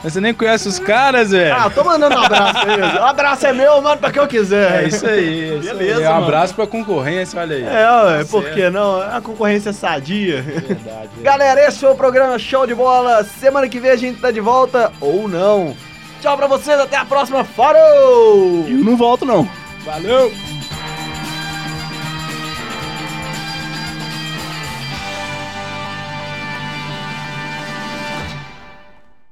[0.03, 1.53] Mas você nem conhece os caras, velho.
[1.55, 2.93] Ah, tô mandando um abraço eles.
[2.95, 4.83] O abraço é meu, eu mando pra quem eu quiser.
[4.83, 5.51] É isso aí.
[5.51, 6.05] É isso Beleza, aí.
[6.07, 6.23] Um mano.
[6.25, 7.63] abraço pra concorrência, olha aí.
[7.63, 8.55] É, ué, por certo.
[8.55, 8.99] que não?
[8.99, 10.41] A concorrência é sadia.
[10.41, 11.09] Verdade.
[11.21, 13.23] Galera, esse foi o programa Show de Bola.
[13.23, 15.75] Semana que vem a gente tá de volta ou não.
[16.19, 17.43] Tchau pra vocês, até a próxima.
[17.43, 18.65] Falou!
[18.67, 19.47] Eu não volto, não.
[19.85, 20.31] Valeu!